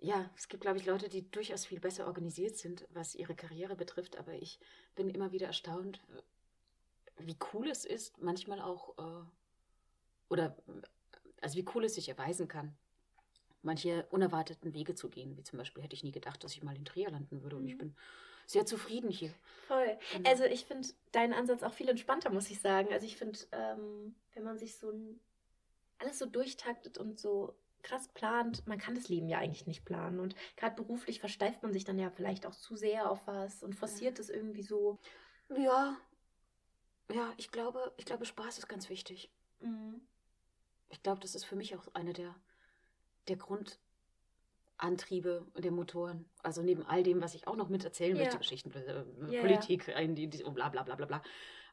ja, 0.00 0.30
es 0.36 0.48
gibt, 0.48 0.62
glaube 0.62 0.78
ich, 0.78 0.86
Leute, 0.86 1.08
die 1.08 1.30
durchaus 1.30 1.64
viel 1.66 1.80
besser 1.80 2.06
organisiert 2.06 2.56
sind, 2.56 2.86
was 2.90 3.14
ihre 3.14 3.34
Karriere 3.34 3.76
betrifft. 3.76 4.16
Aber 4.16 4.32
ich 4.32 4.58
bin 4.96 5.08
immer 5.10 5.32
wieder 5.32 5.46
erstaunt, 5.46 6.00
wie 7.18 7.36
cool 7.52 7.68
es 7.68 7.84
ist, 7.84 8.18
manchmal 8.20 8.60
auch, 8.60 8.96
äh, 8.98 9.24
oder 10.28 10.56
also 11.40 11.56
wie 11.56 11.64
cool 11.74 11.84
es 11.84 11.94
sich 11.94 12.08
erweisen 12.08 12.48
kann, 12.48 12.76
manche 13.62 14.06
unerwarteten 14.10 14.72
Wege 14.74 14.94
zu 14.94 15.08
gehen. 15.08 15.36
Wie 15.36 15.42
zum 15.42 15.58
Beispiel 15.58 15.82
hätte 15.82 15.94
ich 15.94 16.04
nie 16.04 16.12
gedacht, 16.12 16.42
dass 16.44 16.52
ich 16.54 16.62
mal 16.62 16.76
in 16.76 16.84
Trier 16.84 17.10
landen 17.10 17.42
würde. 17.42 17.56
Und 17.56 17.66
ich 17.66 17.74
Mhm. 17.74 17.78
bin 17.78 17.96
sehr 18.48 18.66
zufrieden 18.66 19.10
hier. 19.10 19.32
Voll. 19.66 19.98
Genau. 20.12 20.30
Also 20.30 20.44
ich 20.44 20.64
finde 20.64 20.88
deinen 21.12 21.34
Ansatz 21.34 21.62
auch 21.62 21.74
viel 21.74 21.88
entspannter, 21.88 22.30
muss 22.30 22.50
ich 22.50 22.60
sagen. 22.60 22.88
Also 22.92 23.06
ich 23.06 23.16
finde, 23.16 23.38
ähm, 23.52 24.14
wenn 24.32 24.42
man 24.42 24.58
sich 24.58 24.76
so 24.76 24.90
ein, 24.90 25.20
alles 25.98 26.18
so 26.18 26.26
durchtaktet 26.26 26.96
und 26.96 27.20
so 27.20 27.54
krass 27.82 28.08
plant, 28.08 28.66
man 28.66 28.78
kann 28.78 28.94
das 28.94 29.08
Leben 29.08 29.28
ja 29.28 29.38
eigentlich 29.38 29.66
nicht 29.66 29.84
planen. 29.84 30.18
Und 30.18 30.34
gerade 30.56 30.74
beruflich 30.74 31.20
versteift 31.20 31.62
man 31.62 31.72
sich 31.72 31.84
dann 31.84 31.98
ja 31.98 32.10
vielleicht 32.10 32.46
auch 32.46 32.54
zu 32.54 32.74
sehr 32.74 33.10
auf 33.10 33.26
was 33.26 33.62
und 33.62 33.74
forciert 33.74 34.18
es 34.18 34.30
irgendwie 34.30 34.62
so. 34.62 34.98
Ja, 35.54 35.96
ja, 37.12 37.32
ich 37.36 37.50
glaube, 37.50 37.92
ich 37.98 38.06
glaube, 38.06 38.24
Spaß 38.24 38.58
ist 38.58 38.68
ganz 38.68 38.88
wichtig. 38.88 39.30
Mhm. 39.60 40.00
Ich 40.88 41.02
glaube, 41.02 41.20
das 41.20 41.34
ist 41.34 41.44
für 41.44 41.56
mich 41.56 41.76
auch 41.76 41.94
einer 41.94 42.14
der, 42.14 42.34
der 43.28 43.36
Grund, 43.36 43.78
Antriebe 44.78 45.46
der 45.56 45.70
Motoren. 45.72 46.28
Also 46.42 46.62
neben 46.62 46.86
all 46.86 47.02
dem, 47.02 47.20
was 47.22 47.34
ich 47.34 47.46
auch 47.46 47.56
noch 47.56 47.68
mit 47.68 47.84
erzählen 47.84 48.16
Ja. 48.16 48.22
möchte, 48.22 48.38
Geschichten, 48.38 48.72
äh, 48.72 49.04
Ja, 49.32 49.40
Politik, 49.40 49.88
ein, 49.94 50.14
die, 50.14 50.28
die, 50.28 50.42
bla 50.42 50.68
bla 50.68 50.82
bla 50.82 50.94
bla 50.94 51.06
bla. 51.06 51.22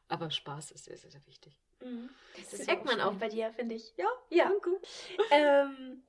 Aber 0.08 0.30
Spaß 0.30 0.70
ist 0.72 0.84
sehr, 0.84 0.96
sehr, 0.96 1.10
sehr 1.10 1.26
wichtig. 1.26 1.58
Mhm. 1.82 2.10
Das, 2.36 2.52
ist 2.52 2.66
merkt 2.66 2.84
man 2.84 3.00
auch 3.00 3.14
bei 3.14 3.28
dir, 3.28 3.52
finde 3.52 3.74
ich. 3.74 3.94
Ja, 3.96 4.06
Ja. 4.30 4.48
danke. 4.48 4.80
ähm, 5.30 6.02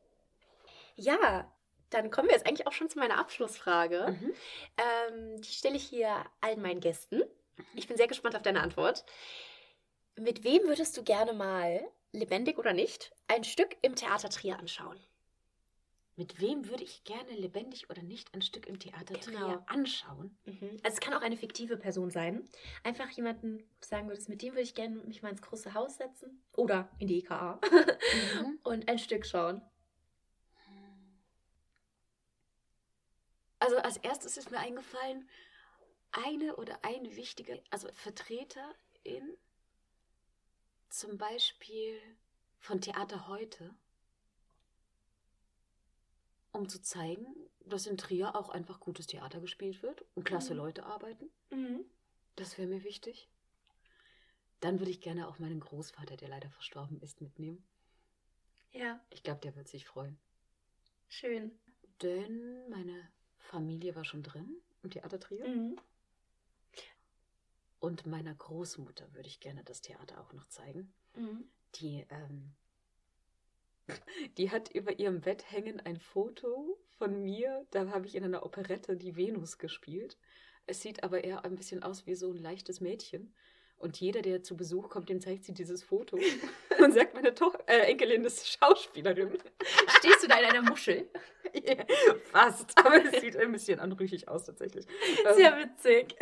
ja, 0.96 1.52
dann 1.90 2.12
kommen 2.12 2.28
wir 2.28 2.36
jetzt 2.36 2.46
eigentlich 2.48 2.68
auch 2.68 2.74
schon 2.74 2.90
zu 2.90 3.00
meiner 3.00 3.18
Abschlussfrage. 3.18 4.18
Mhm. 4.20 4.34
Ähm, 4.78 5.42
die 5.42 5.50
stelle 5.52 5.78
ich 5.78 5.84
hier 5.86 6.26
allen 6.42 6.62
meinen 6.62 6.80
Gästen. 6.80 7.24
Ich 7.74 7.88
bin 7.88 7.98
sehr 7.98 8.08
gespannt 8.08 8.36
auf 8.36 8.42
deine 8.44 8.62
Antwort. 8.62 9.06
Mit 10.16 10.44
wem 10.44 10.64
würdest 10.68 10.98
du 10.98 11.04
gerne 11.04 11.34
mal, 11.34 11.82
lebendig 12.12 12.58
oder 12.58 12.74
nicht, 12.74 13.12
ein 13.28 13.44
Stück 13.44 13.78
im 13.82 13.96
Theater 13.96 14.30
Trier 14.30 14.58
anschauen? 14.60 15.00
Mit 16.18 16.42
wem 16.42 16.68
würde 16.68 16.84
ich 16.84 17.04
gerne 17.04 17.32
lebendig 17.34 17.92
oder 17.92 18.02
nicht 18.02 18.34
ein 18.34 18.42
Stück 18.42 18.66
im 18.66 18.80
Theater 18.80 19.14
Genau. 19.14 19.40
Trier 19.40 19.64
anschauen? 19.68 20.36
Mhm. 20.46 20.72
Also 20.84 20.96
es 20.96 21.00
kann 21.00 21.14
auch 21.14 21.22
eine 21.22 21.38
fiktive 21.38 21.78
Person 21.78 22.10
sein. 22.10 22.44
Einfach 22.84 23.08
jemanden, 23.12 23.64
sagen 23.82 24.08
würdest, 24.08 24.28
mit 24.28 24.42
dem 24.42 24.54
würde 24.54 24.64
ich 24.64 24.74
gerne 24.74 24.96
mich 25.04 25.22
mal 25.22 25.30
ins 25.30 25.44
große 25.44 25.76
Haus 25.76 25.98
setzen 25.98 26.44
oder 26.54 26.90
in 26.98 27.08
die 27.08 27.20
EKA 27.20 27.62
Mhm. 27.62 28.60
und 28.64 28.90
ein 28.90 28.98
Stück 28.98 29.28
schauen. 29.28 29.62
Also 33.60 33.78
als 33.78 33.98
erstes 33.98 34.38
ist 34.38 34.50
mir 34.50 34.60
eingefallen, 34.60 35.30
eine 36.12 36.56
oder 36.56 36.84
ein 36.84 37.16
wichtiger, 37.16 37.60
also 37.70 37.90
Vertreterin 37.94 39.38
zum 40.90 41.18
Beispiel 41.20 42.00
von 42.60 42.82
Theater 42.82 43.28
heute, 43.28 43.76
um 46.58 46.68
zu 46.70 46.82
zeigen, 46.82 47.28
dass 47.66 47.86
in 47.88 47.98
Trier 47.98 48.36
auch 48.36 48.50
einfach 48.50 48.80
gutes 48.80 49.08
Theater 49.08 49.40
gespielt 49.40 49.82
wird 49.84 50.04
und 50.16 50.24
klasse 50.24 50.54
Mhm. 50.54 50.58
Leute 50.60 50.86
arbeiten. 50.86 51.30
Mhm. 51.52 51.86
Das 52.36 52.58
wäre 52.58 52.68
mir 52.68 52.84
wichtig. 52.84 53.30
Dann 54.60 54.80
würde 54.80 54.92
ich 54.92 55.02
gerne 55.02 55.28
auch 55.28 55.40
meinen 55.40 55.60
Großvater, 55.60 56.18
der 56.18 56.30
leider 56.30 56.50
verstorben 56.50 57.00
ist, 57.02 57.22
mitnehmen. 57.22 57.64
Ja, 58.72 59.00
Ich 59.12 59.24
glaube, 59.24 59.40
der 59.42 59.56
wird 59.56 59.68
sich 59.68 59.86
freuen. 59.86 60.18
schön. 61.08 61.52
Denn 62.02 62.70
meine 62.70 63.10
Familie 63.40 63.96
war 63.96 64.06
schon 64.06 64.22
drin 64.24 64.62
im 64.84 64.90
Theater 64.92 65.20
Trier. 65.20 65.48
Mhm. 65.48 65.80
Und 67.80 68.06
meiner 68.06 68.34
Großmutter 68.34 69.14
würde 69.14 69.28
ich 69.30 69.40
gerne 69.40 69.64
das 69.64 69.82
Theater 69.82 70.20
auch 70.22 70.34
noch 70.34 70.48
zeigen. 70.48 70.94
Mhm. 71.16 71.48
Die, 71.76 72.06
ähm, 72.10 72.54
die 74.38 74.52
hat 74.52 74.70
über 74.74 75.00
ihrem 75.00 75.22
Bett 75.22 75.52
hängen 75.52 75.80
ein 75.80 75.98
Foto 75.98 76.78
von 76.98 77.24
mir. 77.24 77.66
Da 77.72 77.90
habe 77.90 78.06
ich 78.06 78.16
in 78.16 78.24
einer 78.24 78.46
Operette 78.46 78.98
die 78.98 79.16
Venus 79.16 79.58
gespielt. 79.58 80.18
Es 80.66 80.82
sieht 80.82 81.04
aber 81.04 81.24
eher 81.24 81.46
ein 81.46 81.56
bisschen 81.56 81.84
aus 81.84 82.06
wie 82.06 82.16
so 82.16 82.32
ein 82.32 82.38
leichtes 82.38 82.82
Mädchen. 82.82 83.34
Und 83.80 84.00
jeder, 84.00 84.22
der 84.22 84.42
zu 84.42 84.58
Besuch 84.58 84.90
kommt, 84.90 85.08
dem 85.10 85.22
zeigt 85.22 85.46
sie 85.46 85.54
dieses 85.54 85.84
Foto 85.84 86.18
und 86.80 86.94
sagt, 86.94 87.14
meine 87.14 87.34
to 87.34 87.54
äh, 87.68 87.92
Enkelin 87.92 88.26
ist 88.26 88.48
Schauspielerin. 88.48 89.38
Stehst 90.00 90.24
du 90.24 90.28
da 90.28 90.40
in 90.40 90.46
einer 90.46 90.62
Muschel? 90.62 91.08
Ja, 91.54 91.86
Fast, 92.26 92.78
aber 92.78 93.04
es 93.04 93.22
sieht 93.22 93.38
ein 93.38 93.52
bisschen 93.54 93.80
anrüchig 93.80 94.28
aus 94.28 94.46
tatsächlich. 94.46 94.86
Sehr 95.34 95.58
witzig. 95.58 96.14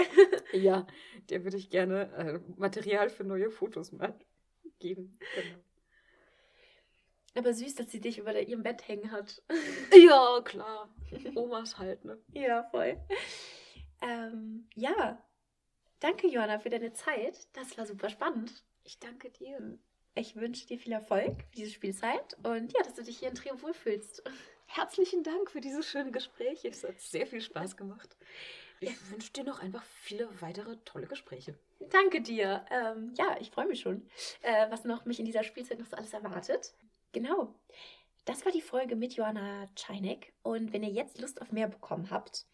Ja, 0.53 0.85
der 1.29 1.43
würde 1.43 1.57
ich 1.57 1.71
gerne 1.71 2.13
äh, 2.13 2.39
Material 2.57 3.09
für 3.09 3.23
neue 3.23 3.49
Fotos 3.49 3.91
mal 3.91 4.17
geben. 4.79 5.17
Genau. 5.35 5.64
Aber 7.35 7.53
süß, 7.53 7.75
dass 7.75 7.91
sie 7.91 7.99
dich 7.99 8.17
über 8.17 8.39
ihrem 8.39 8.63
Bett 8.63 8.87
hängen 8.87 9.11
hat. 9.11 9.41
Ja, 9.93 10.41
klar. 10.43 10.89
Omas 11.35 11.77
halt, 11.77 12.03
ne? 12.05 12.17
Ja, 12.33 12.63
voll. 12.63 12.97
Ähm, 14.01 14.67
ja, 14.75 15.23
danke, 15.99 16.27
Johanna, 16.27 16.59
für 16.59 16.69
deine 16.69 16.93
Zeit. 16.93 17.47
Das 17.53 17.77
war 17.77 17.85
super 17.85 18.09
spannend. 18.09 18.63
Ich 18.83 18.99
danke 18.99 19.29
dir. 19.29 19.77
Ich 20.15 20.35
wünsche 20.35 20.65
dir 20.65 20.79
viel 20.79 20.93
Erfolg 20.93 21.43
für 21.49 21.55
diese 21.57 21.71
Spielzeit 21.71 22.37
und 22.43 22.71
ja, 22.73 22.83
dass 22.83 22.93
du 22.93 23.03
dich 23.03 23.19
hier 23.19 23.29
in 23.29 23.35
Trier 23.35 23.61
wohlfühlst. 23.61 24.23
Herzlichen 24.67 25.23
Dank 25.23 25.51
für 25.51 25.61
dieses 25.61 25.85
schöne 25.85 26.11
Gespräch. 26.11 26.63
Es 26.63 26.83
hat 26.83 26.99
sehr 27.01 27.27
viel 27.27 27.41
Spaß 27.41 27.75
gemacht. 27.75 28.15
Ich 28.79 29.11
wünsche 29.11 29.31
dir 29.31 29.43
noch 29.43 29.59
einfach 29.61 29.83
viele 30.01 30.29
weitere 30.41 30.77
tolle 30.85 31.07
Gespräche. 31.07 31.57
Danke 31.89 32.21
dir. 32.21 32.65
Ähm, 32.69 33.13
ja, 33.17 33.37
ich 33.39 33.51
freue 33.51 33.67
mich 33.67 33.81
schon, 33.81 34.07
äh, 34.41 34.69
was 34.69 34.83
noch 34.83 35.05
mich 35.05 35.19
in 35.19 35.25
dieser 35.25 35.43
Spielzeit 35.43 35.79
noch 35.79 35.87
so 35.87 35.95
alles 35.95 36.13
erwartet. 36.13 36.73
Genau. 37.15 37.55
Das 38.25 38.43
war 38.43 38.51
die 38.51 38.61
Folge 38.61 38.97
mit 38.97 39.13
Johanna 39.13 39.67
Czajnek. 39.75 40.33
Und 40.43 40.73
wenn 40.73 40.83
ihr 40.83 40.89
jetzt 40.89 41.21
Lust 41.21 41.41
auf 41.41 41.53
mehr 41.53 41.69
bekommen 41.69 42.09
habt 42.09 42.45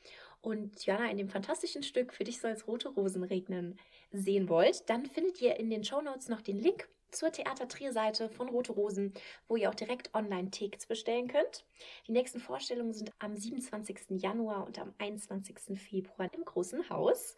und 0.41 0.85
Johanna 0.85 1.09
in 1.09 1.17
dem 1.17 1.29
fantastischen 1.29 1.81
Stück 1.81 2.13
Für 2.13 2.25
dich 2.25 2.39
soll 2.39 2.51
es 2.51 2.67
rote 2.67 2.89
Rosen 2.89 3.23
regnen 3.23 3.79
sehen 4.11 4.49
wollt, 4.49 4.87
dann 4.87 5.07
findet 5.07 5.41
ihr 5.41 5.55
in 5.59 5.71
den 5.71 5.83
Shownotes 5.83 6.29
noch 6.29 6.41
den 6.41 6.59
Link 6.59 6.87
zur 7.09 7.31
Theater 7.31 7.67
Trier-Seite 7.67 8.29
von 8.29 8.49
Rote 8.49 8.73
Rosen, 8.73 9.15
wo 9.47 9.55
ihr 9.55 9.67
auch 9.67 9.75
direkt 9.75 10.13
online 10.13 10.51
Tickets 10.51 10.85
bestellen 10.85 11.27
könnt. 11.27 11.65
Die 12.07 12.11
nächsten 12.11 12.39
Vorstellungen 12.39 12.93
sind 12.93 13.11
am 13.17 13.35
27. 13.35 14.21
Januar 14.21 14.67
und 14.67 14.77
am 14.77 14.93
21. 14.99 15.79
Februar 15.79 16.31
im 16.35 16.45
Großen 16.45 16.87
Haus. 16.91 17.35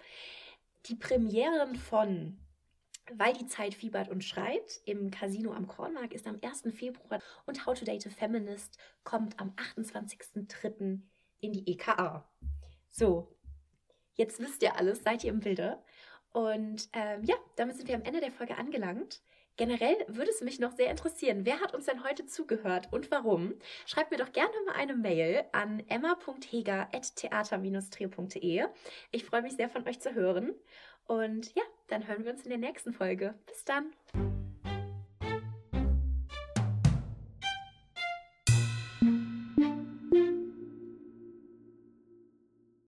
Die 0.87 0.95
Premieren 0.95 1.77
von 1.77 2.37
Weil 3.11 3.33
die 3.33 3.47
Zeit 3.47 3.73
fiebert 3.73 4.09
und 4.09 4.23
schreit 4.23 4.79
im 4.85 5.11
Casino 5.11 5.53
am 5.53 5.67
Kornmark 5.67 6.13
ist 6.13 6.25
am 6.25 6.39
1. 6.41 6.73
Februar 6.73 7.19
und 7.45 7.65
How 7.65 7.77
to 7.77 7.83
Date 7.83 8.07
a 8.07 8.09
Feminist 8.09 8.77
kommt 9.03 9.39
am 9.39 9.53
28.03. 9.75 11.01
in 11.41 11.51
die 11.51 11.69
EKA. 11.69 12.25
So, 12.89 13.35
jetzt 14.13 14.39
wisst 14.39 14.63
ihr 14.63 14.77
alles, 14.77 15.03
seid 15.03 15.23
ihr 15.23 15.31
im 15.31 15.41
Bilde. 15.41 15.83
Und 16.31 16.87
ähm, 16.93 17.23
ja, 17.23 17.35
damit 17.57 17.75
sind 17.75 17.89
wir 17.89 17.95
am 17.95 18.03
Ende 18.03 18.21
der 18.21 18.31
Folge 18.31 18.57
angelangt. 18.57 19.21
Generell 19.55 19.95
würde 20.07 20.31
es 20.31 20.41
mich 20.41 20.59
noch 20.59 20.71
sehr 20.71 20.89
interessieren, 20.89 21.45
wer 21.45 21.59
hat 21.59 21.75
uns 21.75 21.85
denn 21.85 22.03
heute 22.03 22.25
zugehört 22.25 22.91
und 22.91 23.11
warum? 23.11 23.53
Schreibt 23.85 24.09
mir 24.09 24.17
doch 24.17 24.31
gerne 24.31 24.51
mal 24.65 24.73
eine 24.73 24.95
Mail 24.95 25.43
an 25.51 25.83
emma.heger.theater-trier.de. 25.87 28.65
Ich 29.11 29.25
freue 29.25 29.43
mich 29.43 29.53
sehr 29.53 29.69
von 29.69 29.87
euch 29.87 29.99
zu 29.99 30.15
hören. 30.15 30.55
Und 31.05 31.53
ja, 31.53 31.61
dann 31.93 32.07
hören 32.07 32.25
wir 32.25 32.31
uns 32.31 32.43
in 32.43 32.49
der 32.49 32.57
nächsten 32.57 32.91
Folge. 32.91 33.35
Bis 33.45 33.63
dann. 33.65 33.93